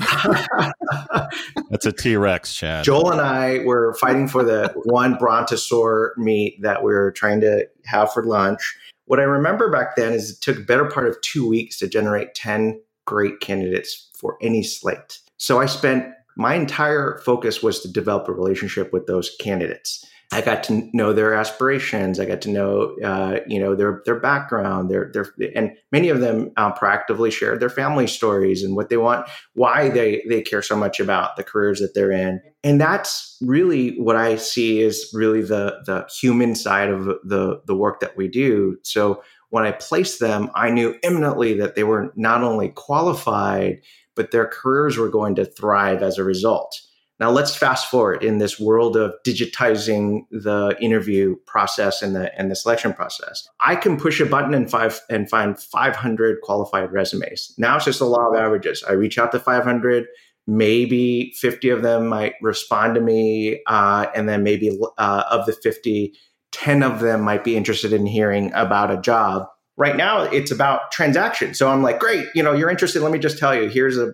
That's 1.70 1.86
a 1.86 1.92
T 1.92 2.16
Rex, 2.16 2.54
Chad. 2.54 2.84
Joel 2.84 3.12
and 3.12 3.20
I 3.20 3.60
were 3.64 3.94
fighting 3.94 4.28
for 4.28 4.44
the 4.44 4.72
one 4.84 5.16
brontosaur 5.16 6.10
meat 6.18 6.60
that 6.60 6.82
we 6.82 6.92
were 6.92 7.12
trying 7.12 7.40
to 7.40 7.66
have 7.86 8.12
for 8.12 8.22
lunch. 8.22 8.76
What 9.06 9.20
I 9.20 9.24
remember 9.24 9.70
back 9.70 9.96
then 9.96 10.12
is 10.12 10.32
it 10.32 10.40
took 10.42 10.58
a 10.58 10.66
better 10.66 10.84
part 10.84 11.06
of 11.06 11.20
two 11.22 11.48
weeks 11.48 11.78
to 11.78 11.88
generate 11.88 12.34
10 12.34 12.80
great 13.06 13.40
candidates 13.40 14.10
for 14.18 14.36
any 14.42 14.62
slate. 14.62 15.20
So 15.38 15.60
I 15.60 15.66
spent 15.66 16.12
my 16.36 16.54
entire 16.54 17.20
focus 17.24 17.62
was 17.62 17.80
to 17.80 17.90
develop 17.90 18.28
a 18.28 18.32
relationship 18.32 18.92
with 18.92 19.06
those 19.06 19.34
candidates. 19.40 20.04
I 20.32 20.40
got 20.40 20.64
to 20.64 20.90
know 20.92 21.12
their 21.12 21.34
aspirations. 21.34 22.18
I 22.18 22.24
got 22.24 22.42
to 22.42 22.50
know, 22.50 22.96
uh, 23.04 23.40
you 23.46 23.60
know, 23.60 23.76
their 23.76 24.02
their 24.04 24.18
background. 24.18 24.90
Their 24.90 25.10
their 25.12 25.32
and 25.54 25.76
many 25.92 26.08
of 26.08 26.20
them 26.20 26.50
uh, 26.56 26.72
proactively 26.74 27.30
shared 27.30 27.60
their 27.60 27.70
family 27.70 28.08
stories 28.08 28.64
and 28.64 28.74
what 28.74 28.88
they 28.88 28.96
want, 28.96 29.28
why 29.54 29.88
they 29.88 30.24
they 30.28 30.42
care 30.42 30.62
so 30.62 30.74
much 30.74 30.98
about 30.98 31.36
the 31.36 31.44
careers 31.44 31.78
that 31.80 31.94
they're 31.94 32.10
in. 32.10 32.40
And 32.64 32.80
that's 32.80 33.38
really 33.40 34.00
what 34.00 34.16
I 34.16 34.36
see 34.36 34.80
is 34.80 35.08
really 35.14 35.42
the 35.42 35.80
the 35.86 36.08
human 36.20 36.56
side 36.56 36.90
of 36.90 37.04
the 37.04 37.62
the 37.64 37.76
work 37.76 38.00
that 38.00 38.16
we 38.16 38.26
do. 38.26 38.78
So 38.82 39.22
when 39.50 39.64
I 39.64 39.72
placed 39.72 40.18
them, 40.18 40.50
I 40.56 40.70
knew 40.70 40.96
imminently 41.04 41.54
that 41.54 41.76
they 41.76 41.84
were 41.84 42.12
not 42.16 42.42
only 42.42 42.70
qualified, 42.70 43.80
but 44.16 44.32
their 44.32 44.46
careers 44.46 44.96
were 44.96 45.08
going 45.08 45.36
to 45.36 45.44
thrive 45.44 46.02
as 46.02 46.18
a 46.18 46.24
result. 46.24 46.80
Now 47.18 47.30
let's 47.30 47.56
fast 47.56 47.90
forward 47.90 48.22
in 48.22 48.38
this 48.38 48.60
world 48.60 48.96
of 48.96 49.14
digitizing 49.26 50.26
the 50.30 50.76
interview 50.80 51.36
process 51.46 52.02
and 52.02 52.14
the 52.14 52.38
and 52.38 52.50
the 52.50 52.56
selection 52.56 52.92
process. 52.92 53.48
I 53.60 53.76
can 53.76 53.96
push 53.96 54.20
a 54.20 54.26
button 54.26 54.52
and 54.52 54.70
five 54.70 55.00
and 55.08 55.28
find 55.28 55.58
500 55.58 56.40
qualified 56.42 56.92
resumes. 56.92 57.54
Now 57.56 57.76
it's 57.76 57.86
just 57.86 58.00
a 58.00 58.04
law 58.04 58.28
of 58.28 58.36
averages. 58.36 58.84
I 58.86 58.92
reach 58.92 59.18
out 59.18 59.32
to 59.32 59.40
500, 59.40 60.06
maybe 60.46 61.32
50 61.40 61.70
of 61.70 61.82
them 61.82 62.06
might 62.06 62.34
respond 62.42 62.94
to 62.96 63.00
me, 63.00 63.62
uh, 63.66 64.06
and 64.14 64.28
then 64.28 64.42
maybe 64.42 64.78
uh, 64.98 65.24
of 65.30 65.46
the 65.46 65.52
50, 65.52 66.12
10 66.52 66.82
of 66.82 67.00
them 67.00 67.22
might 67.22 67.44
be 67.44 67.56
interested 67.56 67.92
in 67.92 68.06
hearing 68.06 68.52
about 68.52 68.90
a 68.90 69.00
job 69.00 69.46
right 69.76 69.96
now 69.96 70.22
it's 70.22 70.50
about 70.50 70.90
transactions. 70.90 71.58
so 71.58 71.68
i'm 71.70 71.82
like 71.82 71.98
great 71.98 72.26
you 72.34 72.42
know 72.42 72.52
you're 72.52 72.70
interested. 72.70 73.02
Let 73.02 73.12
me 73.12 73.18
just 73.18 73.38
tell 73.38 73.54
you 73.54 73.68
here's 73.68 73.96
a, 73.98 74.12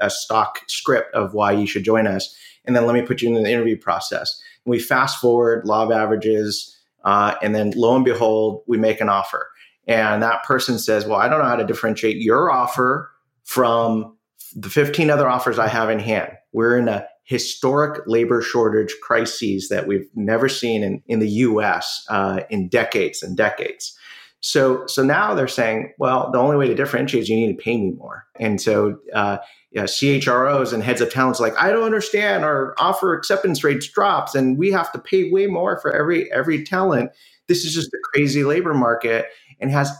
a 0.00 0.10
stock 0.10 0.60
script 0.68 1.14
of 1.14 1.34
why 1.34 1.52
you 1.52 1.66
should 1.66 1.84
join 1.84 2.06
us 2.06 2.34
and 2.64 2.74
then 2.74 2.86
let 2.86 2.94
me 2.94 3.02
put 3.02 3.22
you 3.22 3.28
in 3.28 3.42
the 3.42 3.50
interview 3.50 3.76
process. 3.76 4.40
And 4.64 4.70
we 4.70 4.78
fast 4.78 5.20
forward 5.20 5.66
law 5.66 5.84
of 5.84 5.90
averages 5.90 6.76
uh, 7.04 7.34
and 7.42 7.54
then 7.54 7.72
lo 7.76 7.96
and 7.96 8.04
behold 8.04 8.62
we 8.66 8.78
make 8.78 9.00
an 9.00 9.08
offer. 9.08 9.48
And 9.88 10.22
that 10.22 10.44
person 10.44 10.78
says 10.78 11.06
well 11.06 11.18
i 11.18 11.28
don't 11.28 11.38
know 11.40 11.48
how 11.48 11.56
to 11.56 11.66
differentiate 11.66 12.16
your 12.16 12.50
offer 12.50 13.10
from 13.44 14.16
the 14.54 14.70
15 14.70 15.10
other 15.10 15.28
offers 15.28 15.58
i 15.58 15.68
have 15.68 15.90
in 15.90 15.98
hand. 15.98 16.32
We're 16.52 16.76
in 16.76 16.88
a 16.88 17.06
historic 17.24 18.02
labor 18.06 18.42
shortage 18.42 18.94
crises 19.00 19.68
that 19.68 19.86
we've 19.86 20.08
never 20.14 20.48
seen 20.48 20.82
in, 20.82 21.02
in 21.06 21.20
the 21.20 21.28
us 21.28 22.04
uh, 22.10 22.40
in 22.50 22.68
decades 22.68 23.22
and 23.22 23.36
decades 23.36 23.96
so, 24.42 24.84
so 24.88 25.04
now 25.04 25.34
they're 25.34 25.46
saying, 25.46 25.92
well, 25.98 26.30
the 26.32 26.38
only 26.38 26.56
way 26.56 26.66
to 26.66 26.74
differentiate 26.74 27.22
is 27.22 27.28
you 27.28 27.36
need 27.36 27.56
to 27.56 27.62
pay 27.62 27.76
me 27.76 27.92
more. 27.92 28.26
And 28.40 28.60
so, 28.60 28.98
uh, 29.14 29.38
yeah, 29.70 29.84
CHROs 29.84 30.72
and 30.72 30.82
heads 30.82 31.00
of 31.00 31.12
talents 31.12 31.38
like, 31.38 31.56
I 31.56 31.70
don't 31.70 31.84
understand. 31.84 32.44
Our 32.44 32.74
offer 32.76 33.14
acceptance 33.14 33.62
rates 33.62 33.88
drops, 33.88 34.34
and 34.34 34.58
we 34.58 34.72
have 34.72 34.90
to 34.92 34.98
pay 34.98 35.30
way 35.30 35.46
more 35.46 35.80
for 35.80 35.92
every 35.94 36.30
every 36.32 36.64
talent. 36.64 37.12
This 37.46 37.64
is 37.64 37.72
just 37.72 37.92
a 37.94 37.98
crazy 38.12 38.42
labor 38.42 38.74
market, 38.74 39.26
and 39.60 39.70
has 39.70 39.90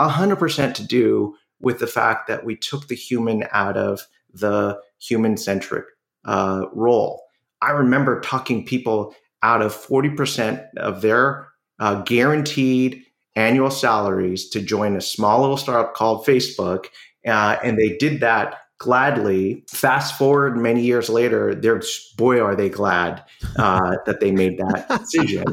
hundred 0.00 0.36
percent 0.36 0.74
to 0.76 0.86
do 0.86 1.36
with 1.60 1.78
the 1.78 1.86
fact 1.86 2.26
that 2.26 2.44
we 2.44 2.56
took 2.56 2.88
the 2.88 2.96
human 2.96 3.44
out 3.52 3.76
of 3.76 4.06
the 4.32 4.80
human 4.98 5.36
centric 5.36 5.84
uh, 6.24 6.64
role. 6.72 7.22
I 7.60 7.70
remember 7.72 8.20
talking 8.20 8.64
people 8.64 9.14
out 9.42 9.62
of 9.62 9.74
forty 9.74 10.10
percent 10.10 10.62
of 10.78 11.02
their 11.02 11.48
uh, 11.78 12.02
guaranteed 12.02 13.04
annual 13.36 13.70
salaries 13.70 14.48
to 14.50 14.60
join 14.60 14.96
a 14.96 15.00
small 15.00 15.40
little 15.40 15.56
startup 15.56 15.94
called 15.94 16.26
Facebook. 16.26 16.86
Uh, 17.26 17.56
and 17.62 17.78
they 17.78 17.96
did 17.96 18.20
that 18.20 18.56
gladly. 18.78 19.62
Fast 19.68 20.18
forward 20.18 20.56
many 20.56 20.82
years 20.82 21.08
later, 21.08 21.54
they're 21.54 21.82
boy 22.16 22.40
are 22.40 22.56
they 22.56 22.68
glad 22.68 23.22
uh, 23.56 23.96
that 24.06 24.20
they 24.20 24.32
made 24.32 24.58
that 24.58 24.88
decision. 25.00 25.44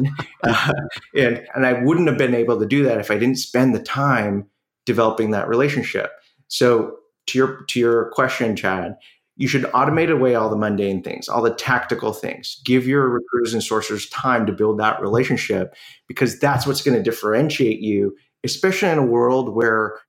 Uh, 0.44 0.72
and 1.16 1.46
and 1.54 1.66
I 1.66 1.84
wouldn't 1.84 2.08
have 2.08 2.18
been 2.18 2.34
able 2.34 2.60
to 2.60 2.66
do 2.66 2.84
that 2.84 3.00
if 3.00 3.12
I 3.12 3.18
didn't 3.18 3.38
spend 3.38 3.76
the 3.76 3.84
time 3.84 4.48
developing 4.86 5.32
that 5.32 5.50
relationship. 5.50 6.12
So 6.48 6.98
to 7.28 7.38
your 7.38 7.64
to 7.66 7.80
your 7.80 8.10
question, 8.12 8.56
Chad, 8.56 8.96
you 9.38 9.48
should 9.48 9.64
automate 9.66 10.12
away 10.12 10.36
all 10.36 10.50
the 10.50 10.58
mundane 10.58 11.04
things, 11.04 11.30
all 11.30 11.44
the 11.44 11.54
tactical 11.54 12.12
things. 12.12 12.60
Give 12.66 12.88
your 12.88 13.08
recruiters 13.08 13.54
and 13.54 13.62
sourcers 13.62 14.10
time 14.12 14.46
to 14.48 14.52
build 14.52 14.80
that 14.80 15.00
relationship 15.00 15.76
because 16.08 16.40
that's 16.40 16.66
what's 16.66 16.82
going 16.82 16.98
to 16.98 17.04
differentiate 17.04 17.80
you, 17.80 18.18
especially 18.44 18.90
in 18.90 18.98
a 18.98 19.06
world 19.06 19.56
where 19.56 20.00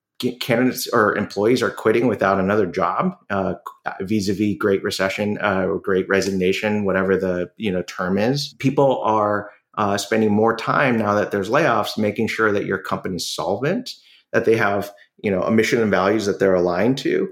candidates 0.40 0.88
or 0.88 1.16
employees 1.16 1.62
are 1.62 1.70
quitting 1.70 2.08
without 2.08 2.40
another 2.40 2.66
job 2.66 3.16
uh, 3.30 3.54
vis-a-vis 4.00 4.56
great 4.58 4.82
recession 4.82 5.38
uh, 5.40 5.64
or 5.64 5.78
great 5.78 6.08
resignation 6.08 6.84
whatever 6.84 7.16
the 7.16 7.48
you 7.56 7.70
know 7.70 7.82
term 7.82 8.18
is 8.18 8.52
people 8.58 9.00
are 9.02 9.48
uh, 9.76 9.96
spending 9.96 10.32
more 10.32 10.56
time 10.56 10.98
now 10.98 11.14
that 11.14 11.30
there's 11.30 11.50
layoffs 11.50 11.96
making 11.96 12.26
sure 12.26 12.50
that 12.50 12.66
your 12.66 12.78
company's 12.78 13.28
solvent 13.28 13.94
that 14.32 14.44
they 14.44 14.56
have 14.56 14.90
you 15.22 15.30
know 15.30 15.42
a 15.42 15.52
mission 15.52 15.80
and 15.80 15.90
values 15.92 16.26
that 16.26 16.40
they're 16.40 16.56
aligned 16.56 16.98
to 16.98 17.28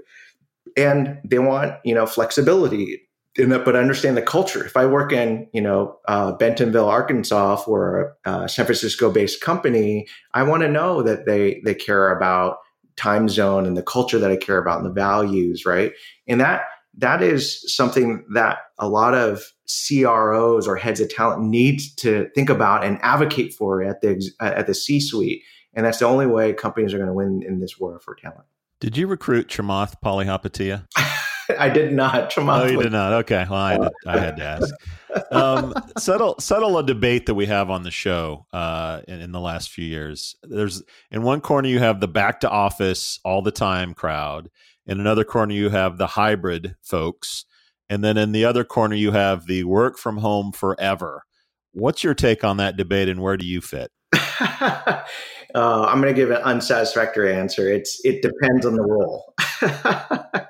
and 0.77 1.19
they 1.25 1.39
want 1.39 1.73
you 1.83 1.93
know 1.93 2.05
flexibility 2.05 3.01
that, 3.37 3.65
but 3.65 3.75
understand 3.75 4.17
the 4.17 4.21
culture. 4.21 4.65
If 4.65 4.75
I 4.75 4.85
work 4.85 5.11
in 5.11 5.47
you 5.53 5.61
know 5.61 5.97
uh, 6.07 6.31
Bentonville, 6.33 6.89
Arkansas, 6.89 7.57
for 7.57 8.15
a 8.25 8.47
San 8.49 8.65
Francisco-based 8.65 9.41
company, 9.41 10.07
I 10.33 10.43
want 10.43 10.63
to 10.63 10.69
know 10.69 11.01
that 11.03 11.25
they 11.25 11.61
they 11.63 11.75
care 11.75 12.15
about 12.15 12.57
time 12.95 13.29
zone 13.29 13.65
and 13.65 13.77
the 13.77 13.83
culture 13.83 14.17
that 14.17 14.31
I 14.31 14.37
care 14.37 14.57
about 14.57 14.77
and 14.77 14.85
the 14.85 14.93
values, 14.93 15.65
right? 15.65 15.91
And 16.27 16.41
that 16.41 16.61
that 16.97 17.21
is 17.21 17.63
something 17.75 18.25
that 18.33 18.57
a 18.79 18.89
lot 18.89 19.13
of 19.13 19.43
CROs 19.67 20.67
or 20.67 20.75
heads 20.75 20.99
of 20.99 21.09
talent 21.09 21.43
need 21.43 21.79
to 21.97 22.27
think 22.33 22.49
about 22.49 22.83
and 22.83 22.97
advocate 23.01 23.53
for 23.53 23.83
at 23.83 24.01
the 24.01 24.31
at 24.39 24.65
the 24.65 24.73
C-suite. 24.73 25.43
And 25.73 25.85
that's 25.85 25.99
the 25.99 26.05
only 26.05 26.25
way 26.25 26.53
companies 26.53 26.93
are 26.93 26.97
going 26.97 27.07
to 27.07 27.13
win 27.13 27.43
in 27.47 27.59
this 27.59 27.77
war 27.79 27.99
for 27.99 28.15
talent. 28.15 28.47
Did 28.79 28.95
you 28.95 29.07
recruit 29.07 29.47
Chamath 29.47 29.95
Palihapitiya? 30.03 30.85
I 31.57 31.69
did 31.69 31.93
not. 31.93 32.29
Chamath. 32.29 32.61
Oh, 32.61 32.65
you 32.67 32.81
did 32.83 32.91
not. 32.91 33.13
Okay. 33.13 33.45
Well, 33.49 33.59
I 33.59 33.71
had 33.71 33.81
to, 33.81 33.91
I 34.05 34.19
had 34.19 34.37
to 34.37 34.43
ask. 34.43 34.73
Um, 35.31 35.73
settle 35.97 36.35
settle 36.39 36.77
a 36.77 36.85
debate 36.85 37.25
that 37.25 37.35
we 37.35 37.45
have 37.45 37.69
on 37.69 37.83
the 37.83 37.91
show 37.91 38.45
uh, 38.53 39.01
in, 39.07 39.21
in, 39.21 39.31
the 39.31 39.39
last 39.39 39.71
few 39.71 39.85
years. 39.85 40.35
There's 40.43 40.83
in 41.09 41.23
one 41.23 41.41
corner 41.41 41.69
you 41.69 41.79
have 41.79 42.01
the 42.01 42.07
back 42.07 42.41
to 42.41 42.49
office 42.49 43.19
all 43.23 43.41
the 43.41 43.51
time 43.51 43.93
crowd. 43.93 44.49
In 44.85 44.99
another 44.99 45.23
corner 45.23 45.53
you 45.53 45.69
have 45.69 45.97
the 45.97 46.07
hybrid 46.07 46.75
folks, 46.81 47.45
and 47.89 48.03
then 48.03 48.17
in 48.17 48.31
the 48.31 48.45
other 48.45 48.63
corner 48.63 48.95
you 48.95 49.11
have 49.11 49.47
the 49.47 49.63
work 49.63 49.97
from 49.97 50.17
home 50.17 50.51
forever. 50.51 51.23
What's 51.71 52.03
your 52.03 52.13
take 52.13 52.43
on 52.43 52.57
that 52.57 52.77
debate, 52.77 53.09
and 53.09 53.21
where 53.21 53.37
do 53.37 53.45
you 53.45 53.61
fit? 53.61 53.91
Uh, 55.55 55.85
I'm 55.85 56.01
going 56.01 56.13
to 56.13 56.19
give 56.19 56.29
an 56.29 56.41
unsatisfactory 56.43 57.33
answer. 57.33 57.71
It's 57.71 57.99
it 58.03 58.21
depends 58.21 58.65
on 58.65 58.75
the 58.75 58.83
role. 58.83 59.33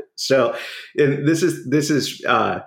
so 0.15 0.55
this 0.95 1.43
is 1.43 1.69
this 1.69 1.89
is 1.89 2.25
uh, 2.25 2.59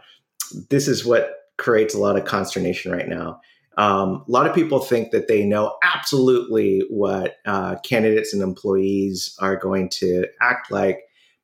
this 0.71 0.89
is 0.89 1.05
what 1.05 1.33
creates 1.59 1.93
a 1.93 1.99
lot 1.99 2.17
of 2.17 2.25
consternation 2.25 2.93
right 2.93 3.09
now. 3.09 3.41
Um, 3.77 4.25
a 4.27 4.31
lot 4.31 4.47
of 4.47 4.55
people 4.55 4.79
think 4.79 5.11
that 5.11 5.29
they 5.29 5.45
know 5.45 5.77
absolutely 5.83 6.83
what 6.89 7.37
uh, 7.47 7.77
candidates 7.85 8.33
and 8.33 8.43
employees 8.43 9.37
are 9.41 9.57
going 9.57 9.89
to 9.91 10.27
act 10.41 10.71
like 10.71 11.01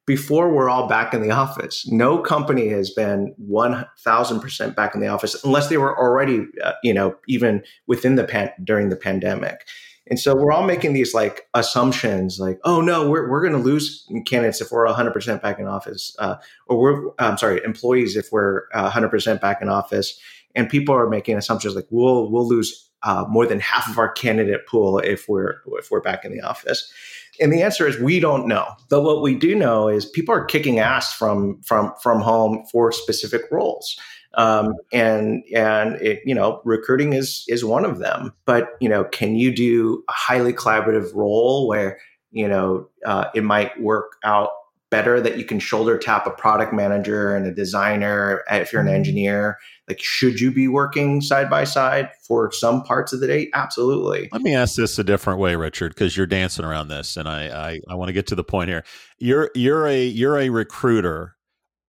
before 0.06 0.52
we're 0.52 0.70
all 0.70 0.88
back 0.88 1.12
in 1.12 1.20
the 1.20 1.32
office. 1.32 1.86
No 1.88 2.18
company 2.18 2.68
has 2.68 2.90
been 2.90 3.34
1000% 3.44 4.76
back 4.76 4.94
in 4.94 5.00
the 5.00 5.08
office 5.08 5.42
unless 5.44 5.68
they 5.68 5.78
were 5.78 5.98
already, 5.98 6.46
uh, 6.62 6.72
you 6.82 6.94
know, 6.94 7.16
even 7.26 7.62
within 7.88 8.14
the 8.14 8.24
pan- 8.24 8.52
during 8.62 8.88
the 8.88 8.96
pandemic. 8.96 9.66
And 10.08 10.20
so 10.20 10.36
we're 10.36 10.52
all 10.52 10.64
making 10.64 10.92
these 10.92 11.12
like 11.12 11.48
assumptions 11.54 12.38
like, 12.38 12.60
oh 12.64 12.80
no, 12.80 13.10
we're, 13.10 13.28
we're 13.28 13.40
going 13.40 13.60
to 13.60 13.68
lose 13.68 14.08
candidates 14.24 14.60
if 14.60 14.70
we're 14.70 14.86
100% 14.86 15.42
back 15.42 15.58
in 15.58 15.66
office, 15.66 16.14
uh, 16.20 16.36
or 16.68 16.78
we're, 16.78 17.10
I'm 17.18 17.36
sorry, 17.36 17.60
employees 17.64 18.16
if 18.16 18.30
we're 18.30 18.62
uh, 18.72 18.88
100% 18.88 19.40
back 19.40 19.60
in 19.60 19.68
office. 19.68 20.18
And 20.54 20.70
people 20.70 20.94
are 20.94 21.08
making 21.08 21.36
assumptions 21.36 21.74
like 21.74 21.88
we'll, 21.90 22.30
we'll 22.30 22.46
lose 22.46 22.88
uh, 23.02 23.24
more 23.28 23.46
than 23.46 23.58
half 23.58 23.88
of 23.90 23.98
our 23.98 24.10
candidate 24.10 24.66
pool 24.66 24.98
if 25.00 25.28
we're, 25.28 25.56
if 25.78 25.90
we're 25.90 26.00
back 26.00 26.24
in 26.24 26.32
the 26.32 26.40
office. 26.40 26.92
And 27.40 27.53
the 27.53 27.62
answer 27.62 27.87
is 27.87 27.99
we 27.99 28.20
don't 28.20 28.46
know. 28.46 28.66
But 28.88 29.03
what 29.03 29.22
we 29.22 29.35
do 29.35 29.55
know 29.55 29.88
is 29.88 30.07
people 30.07 30.35
are 30.35 30.44
kicking 30.44 30.79
ass 30.79 31.12
from, 31.12 31.61
from, 31.62 31.92
from 32.03 32.20
home 32.20 32.64
for 32.70 32.92
specific 32.92 33.42
roles. 33.51 33.99
Um, 34.37 34.75
and 34.92 35.42
and 35.55 35.96
it, 35.96 36.20
you 36.27 36.35
know, 36.35 36.61
recruiting 36.64 37.14
is 37.14 37.44
is 37.49 37.64
one 37.64 37.87
of 37.87 37.99
them. 37.99 38.35
But 38.44 38.77
you 38.81 38.88
know, 38.88 39.05
can 39.05 39.35
you 39.35 39.55
do 39.55 40.05
a 40.09 40.12
highly 40.12 40.53
collaborative 40.53 41.14
role 41.14 41.66
where 41.66 41.99
you 42.33 42.46
know 42.46 42.87
uh, 43.07 43.27
it 43.35 43.44
might 43.44 43.81
work 43.81 44.16
out 44.25 44.51
better 44.90 45.20
that 45.20 45.37
you 45.37 45.44
can 45.44 45.59
shoulder 45.59 45.99
tap 45.99 46.27
a 46.27 46.31
product 46.31 46.72
manager 46.72 47.35
and 47.35 47.46
a 47.46 47.53
designer 47.53 48.42
if 48.51 48.72
you're 48.72 48.81
an 48.81 48.88
mm-hmm. 48.88 48.96
engineer. 48.96 49.59
Like 49.88 50.01
should 50.01 50.40
you 50.40 50.51
be 50.51 50.68
working 50.68 51.20
side 51.20 51.51
by 51.51 51.64
side 51.64 52.11
for 52.27 52.53
some 52.53 52.83
parts 52.83 53.12
of 53.12 53.20
the 53.20 53.27
day? 53.27 53.51
Absolutely. 53.55 54.29
Let 54.33 54.42
me 54.42 54.55
ask 54.55 54.77
this 54.77 54.99
a 54.99 55.05
different 55.05 55.38
way 55.40 55.57
richard 55.57 55.94
because 55.94 56.16
you're 56.16 56.27
dancing 56.27 56.64
around 56.64 56.88
this 56.88 57.16
and 57.16 57.29
i 57.29 57.70
i, 57.70 57.81
I 57.88 57.94
want 57.94 58.09
to 58.09 58.12
get 58.12 58.27
to 58.29 58.35
the 58.35 58.44
point 58.44 58.68
here. 58.68 58.85
You're 59.18 59.51
you're 59.55 59.87
a 59.87 60.05
you're 60.05 60.38
a 60.38 60.51
recruiter. 60.51 61.35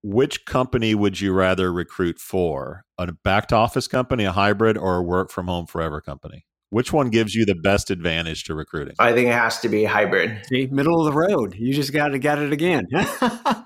Which 0.04 0.44
company 0.44 0.94
would 0.94 1.20
you 1.20 1.32
rather 1.32 1.72
recruit 1.72 2.20
for? 2.20 2.84
A 2.98 3.12
back 3.12 3.48
to 3.48 3.56
office 3.56 3.88
company 3.88 4.24
a 4.24 4.32
hybrid 4.32 4.78
or 4.78 4.96
a 4.96 5.02
work 5.02 5.30
from 5.30 5.48
home 5.48 5.66
forever 5.66 6.00
company 6.00 6.44
which 6.70 6.92
one 6.92 7.10
gives 7.10 7.34
you 7.34 7.44
the 7.44 7.54
best 7.54 7.90
advantage 7.90 8.44
to 8.44 8.54
recruiting? 8.54 8.94
I 8.98 9.12
think 9.12 9.28
it 9.28 9.34
has 9.34 9.60
to 9.60 9.68
be 9.68 9.84
hybrid. 9.84 10.44
See, 10.46 10.66
middle 10.66 11.00
of 11.00 11.12
the 11.12 11.18
road. 11.18 11.54
You 11.54 11.72
just 11.72 11.92
got 11.92 12.08
to 12.08 12.18
get 12.18 12.38
it 12.38 12.52
again. 12.52 12.86
the, 12.90 13.64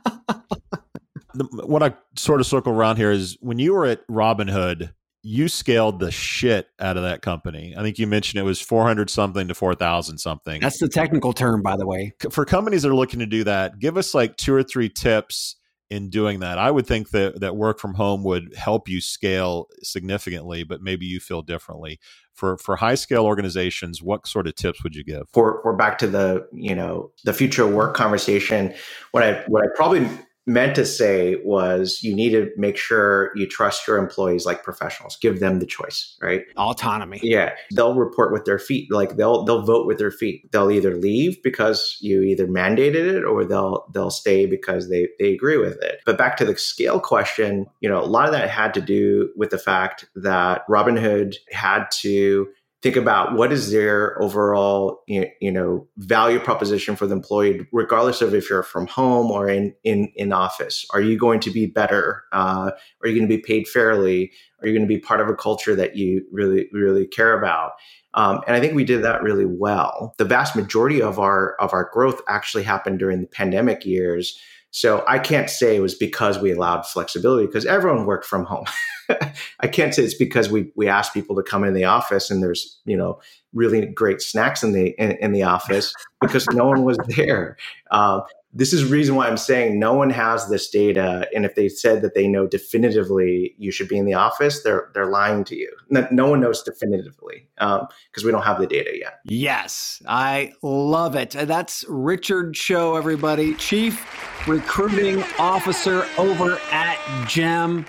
what 1.67 1.83
I 1.83 1.95
sort 2.17 2.41
of 2.41 2.47
circle 2.47 2.73
around 2.73 2.97
here 2.97 3.11
is 3.11 3.37
when 3.41 3.59
you 3.59 3.73
were 3.73 3.87
at 3.87 4.07
Robinhood, 4.09 4.93
you 5.25 5.49
scaled 5.49 6.01
the 6.01 6.11
shit 6.11 6.69
out 6.81 6.97
of 6.97 7.05
that 7.05 7.23
company. 7.23 7.75
I 7.77 7.83
think 7.83 7.99
you 7.99 8.07
mentioned 8.07 8.41
it 8.41 8.45
was 8.45 8.61
400 8.61 9.09
something 9.09 9.49
to 9.49 9.55
4,000 9.55 10.19
something. 10.19 10.61
That's 10.61 10.81
the 10.81 10.89
technical 10.89 11.33
term, 11.33 11.63
by 11.63 11.77
the 11.77 11.87
way. 11.87 12.13
For 12.31 12.45
companies 12.45 12.83
that 12.83 12.91
are 12.91 12.95
looking 12.95 13.21
to 13.21 13.27
do 13.27 13.45
that, 13.45 13.79
give 13.79 13.97
us 13.97 14.15
like 14.15 14.37
two 14.37 14.53
or 14.53 14.65
three 14.65 14.89
tips 14.89 15.57
in 15.91 16.09
doing 16.09 16.41
that. 16.41 16.59
I 16.59 16.71
would 16.71 16.87
think 16.87 17.11
that 17.11 17.41
that 17.41 17.55
work 17.55 17.79
from 17.79 17.95
home 17.95 18.25
would 18.25 18.55
help 18.57 18.89
you 18.89 19.01
scale 19.01 19.67
significantly, 19.83 20.65
but 20.65 20.81
maybe 20.81 21.05
you 21.05 21.21
feel 21.21 21.43
differently. 21.43 22.01
For 22.35 22.57
for 22.57 22.77
high 22.77 22.95
scale 22.95 23.25
organizations, 23.25 24.03
what 24.03 24.27
sort 24.27 24.47
of 24.47 24.55
tips 24.55 24.83
would 24.83 24.95
you 24.95 25.05
give? 25.05 25.23
For 25.33 25.61
we're 25.65 25.75
back 25.75 25.99
to 25.99 26.07
the 26.07 26.47
you 26.53 26.75
know 26.75 27.11
the 27.25 27.33
future 27.33 27.65
of 27.65 27.73
work 27.73 27.95
conversation. 27.95 28.75
What 29.13 29.23
I 29.23 29.43
what 29.49 29.63
I 29.65 29.67
probably 29.75 30.09
meant 30.47 30.75
to 30.75 30.85
say 30.85 31.37
was 31.45 32.01
you 32.03 32.15
need 32.15 32.31
to 32.31 32.51
make 32.57 32.77
sure 32.77 33.31
you 33.37 33.47
trust 33.47 33.87
your 33.87 33.97
employees 33.97 34.45
like 34.45 34.65
professionals. 34.65 35.17
Give 35.17 35.41
them 35.41 35.61
the 35.61 35.67
choice 35.67 36.17
right? 36.21 36.43
Autonomy. 36.57 37.21
Yeah. 37.23 37.53
They'll 37.73 37.95
report 37.95 38.33
with 38.33 38.45
their 38.45 38.59
feet. 38.59 38.91
Like 38.91 39.17
they'll 39.17 39.45
they'll 39.45 39.63
vote 39.63 39.87
with 39.87 39.99
their 39.99 40.11
feet. 40.11 40.51
They'll 40.53 40.71
either 40.71 40.97
leave 40.97 41.43
because 41.43 41.97
you 42.01 42.23
either 42.23 42.47
mandated 42.47 43.15
it 43.15 43.25
or 43.25 43.45
they'll 43.45 43.87
they'll 43.93 44.11
stay 44.11 44.47
because 44.47 44.89
they 44.89 45.09
they 45.19 45.33
agree 45.33 45.59
with 45.59 45.81
it. 45.83 46.01
But 46.05 46.19
back 46.19 46.37
to 46.39 46.45
the 46.45 46.57
scale 46.57 47.01
question 47.01 47.67
you 47.81 47.89
know 47.89 48.03
a 48.03 48.07
lot 48.07 48.27
of 48.27 48.33
that 48.33 48.51
had 48.51 48.75
to 48.75 48.81
do 48.81 49.31
with 49.37 49.51
the 49.51 49.59
fact 49.59 50.07
that 50.15 50.67
robinhood 50.69 51.37
had 51.51 51.85
to 51.91 52.49
think 52.83 52.97
about 52.97 53.35
what 53.35 53.53
is 53.53 53.71
their 53.71 54.21
overall 54.21 55.03
you 55.07 55.53
know 55.53 55.87
value 55.99 56.41
proposition 56.41 56.97
for 56.97 57.07
the 57.07 57.15
employee 57.15 57.67
regardless 57.73 58.21
of 58.21 58.35
if 58.35 58.51
you're 58.51 58.63
from 58.63 58.87
home 58.89 59.31
or 59.31 59.49
in 59.49 59.75
in 59.85 60.13
in 60.17 60.33
office. 60.33 60.85
Are 60.93 61.01
you 61.01 61.17
going 61.17 61.41
to 61.41 61.51
be 61.51 61.67
better? 61.67 62.25
Uh, 62.33 62.73
are 63.03 63.09
you 63.09 63.19
going 63.19 63.29
to 63.29 63.37
be 63.37 63.43
paid 63.43 63.69
fairly? 63.69 64.33
Are 64.61 64.67
you 64.67 64.73
going 64.73 64.87
to 64.87 64.95
be 64.95 65.01
part 65.01 65.21
of 65.21 65.29
a 65.29 65.35
culture 65.35 65.77
that 65.77 65.97
you 65.97 66.27
really 66.33 66.69
really 66.73 67.07
care 67.07 67.39
about? 67.39 67.73
Um, 68.15 68.43
and 68.47 68.55
i 68.55 68.61
think 68.61 68.75
we 68.75 68.85
did 68.85 69.03
that 69.05 69.23
really 69.23 69.47
well. 69.47 70.15
The 70.19 70.25
vast 70.25 70.57
majority 70.57 71.01
of 71.01 71.19
our 71.19 71.55
of 71.55 71.73
our 71.73 71.89
growth 71.93 72.21
actually 72.29 72.65
happened 72.65 72.99
during 72.99 73.21
the 73.21 73.29
pandemic 73.29 73.87
years 73.87 74.39
so 74.73 75.05
I 75.07 75.19
can't 75.19 75.51
say 75.51 75.77
it 75.77 75.81
was 75.81 75.95
because 75.95 76.39
we 76.39 76.51
allowed 76.51 76.87
flexibility 76.87 77.45
because 77.47 77.67
everyone 77.67 78.07
worked 78.07 78.25
from 78.25 78.45
home. 78.47 78.65
I 79.61 79.69
can't 79.69 79.95
say 79.95 80.03
it's 80.03 80.15
because 80.15 80.49
we 80.49 80.73
we 80.75 80.89
asked 80.89 81.13
people 81.13 81.37
to 81.37 81.43
come 81.43 81.63
in 81.63 81.75
the 81.75 81.85
office 81.85 82.31
and 82.31 82.43
there's 82.43 82.81
you 82.87 82.97
know 82.97 83.21
really 83.53 83.85
great 83.85 84.23
snacks 84.23 84.63
in 84.63 84.73
the 84.73 84.95
in, 84.99 85.13
in 85.13 85.33
the 85.33 85.43
office 85.43 85.93
because 86.23 86.47
no 86.53 86.65
one 86.65 86.85
was 86.85 86.97
there. 87.17 87.59
Uh, 87.91 88.23
this 88.53 88.73
is 88.73 88.85
reason 88.91 89.15
why 89.15 89.27
I'm 89.27 89.39
saying 89.39 89.79
no 89.79 89.95
one 89.95 90.11
has 90.11 90.49
this 90.49 90.69
data. 90.69 91.27
And 91.35 91.45
if 91.45 91.55
they 91.55 91.69
said 91.69 92.03
that 92.03 92.15
they 92.15 92.29
know 92.29 92.47
definitively 92.47 93.55
you 93.59 93.71
should 93.71 93.89
be 93.89 93.97
in 93.97 94.05
the 94.05 94.15
office, 94.15 94.63
they're 94.63 94.91
they're 94.95 95.11
lying 95.11 95.45
to 95.45 95.57
you. 95.57 95.75
No, 95.89 96.07
no 96.11 96.31
one 96.31 96.41
knows 96.41 96.63
definitively 96.63 97.49
because 97.57 97.81
um, 97.81 98.25
we 98.25 98.31
don't 98.31 98.43
have 98.43 98.59
the 98.59 98.67
data 98.67 98.91
yet. 98.99 99.21
Yes, 99.25 100.03
I 100.07 100.53
love 100.63 101.17
it. 101.17 101.31
That's 101.31 101.85
Richard 101.89 102.55
Cho, 102.55 102.97
everybody, 102.97 103.55
Chief 103.55 104.47
Recruiting 104.47 105.23
Officer 105.39 106.07
over 106.19 106.59
at 106.71 106.99
GEM. 107.29 107.87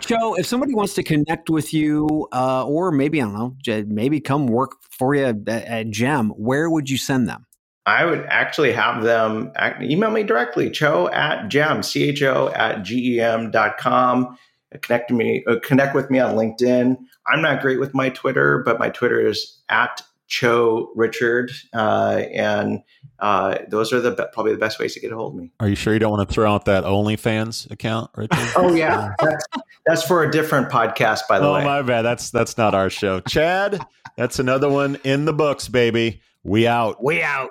Cho, 0.00 0.34
if 0.34 0.46
somebody 0.46 0.72
wants 0.74 0.94
to 0.94 1.02
connect 1.02 1.50
with 1.50 1.74
you, 1.74 2.28
uh, 2.32 2.64
or 2.64 2.92
maybe 2.92 3.20
I 3.20 3.24
don't 3.24 3.34
know, 3.34 3.84
maybe 3.88 4.20
come 4.20 4.46
work 4.46 4.72
for 4.82 5.16
you 5.16 5.24
at, 5.24 5.48
at 5.48 5.90
GEM, 5.90 6.30
where 6.30 6.70
would 6.70 6.88
you 6.88 6.98
send 6.98 7.28
them? 7.28 7.46
I 7.86 8.04
would 8.04 8.26
actually 8.26 8.72
have 8.72 9.04
them 9.04 9.52
email 9.80 10.10
me 10.10 10.24
directly, 10.24 10.70
cho 10.70 11.08
at 11.10 11.48
gem, 11.48 11.84
C-H-O 11.84 12.48
at 12.48 12.82
G-E-M.com. 12.82 14.36
Connect 14.82 15.10
me, 15.12 15.44
uh, 15.46 15.56
connect 15.62 15.94
with 15.94 16.10
me 16.10 16.18
on 16.18 16.34
LinkedIn. 16.34 16.96
I'm 17.28 17.40
not 17.40 17.62
great 17.62 17.78
with 17.78 17.94
my 17.94 18.10
Twitter, 18.10 18.62
but 18.64 18.80
my 18.80 18.90
Twitter 18.90 19.24
is 19.24 19.60
at 19.68 20.02
Cho 20.26 20.90
Richard, 20.96 21.52
uh, 21.72 22.22
and 22.34 22.82
uh, 23.20 23.58
those 23.68 23.92
are 23.92 24.00
the 24.00 24.10
be- 24.10 24.24
probably 24.32 24.52
the 24.52 24.58
best 24.58 24.80
ways 24.80 24.92
to 24.94 25.00
get 25.00 25.12
a 25.12 25.16
hold 25.16 25.34
of 25.34 25.40
me. 25.40 25.52
Are 25.60 25.68
you 25.68 25.76
sure 25.76 25.92
you 25.92 26.00
don't 26.00 26.10
want 26.10 26.28
to 26.28 26.34
throw 26.34 26.52
out 26.52 26.64
that 26.64 26.82
OnlyFans 26.82 27.70
account, 27.70 28.10
Richard? 28.16 28.36
oh 28.56 28.74
yeah, 28.74 29.14
that's, 29.20 29.46
that's 29.86 30.02
for 30.02 30.24
a 30.24 30.30
different 30.30 30.68
podcast, 30.68 31.20
by 31.28 31.38
the 31.38 31.46
oh, 31.46 31.54
way. 31.54 31.62
Oh 31.62 31.64
my 31.64 31.82
bad, 31.82 32.02
that's 32.02 32.30
that's 32.30 32.58
not 32.58 32.74
our 32.74 32.90
show. 32.90 33.20
Chad, 33.20 33.80
that's 34.16 34.40
another 34.40 34.68
one 34.68 34.98
in 35.04 35.26
the 35.26 35.32
books, 35.32 35.68
baby. 35.68 36.20
We 36.42 36.66
out. 36.66 37.02
We 37.02 37.22
out. 37.22 37.50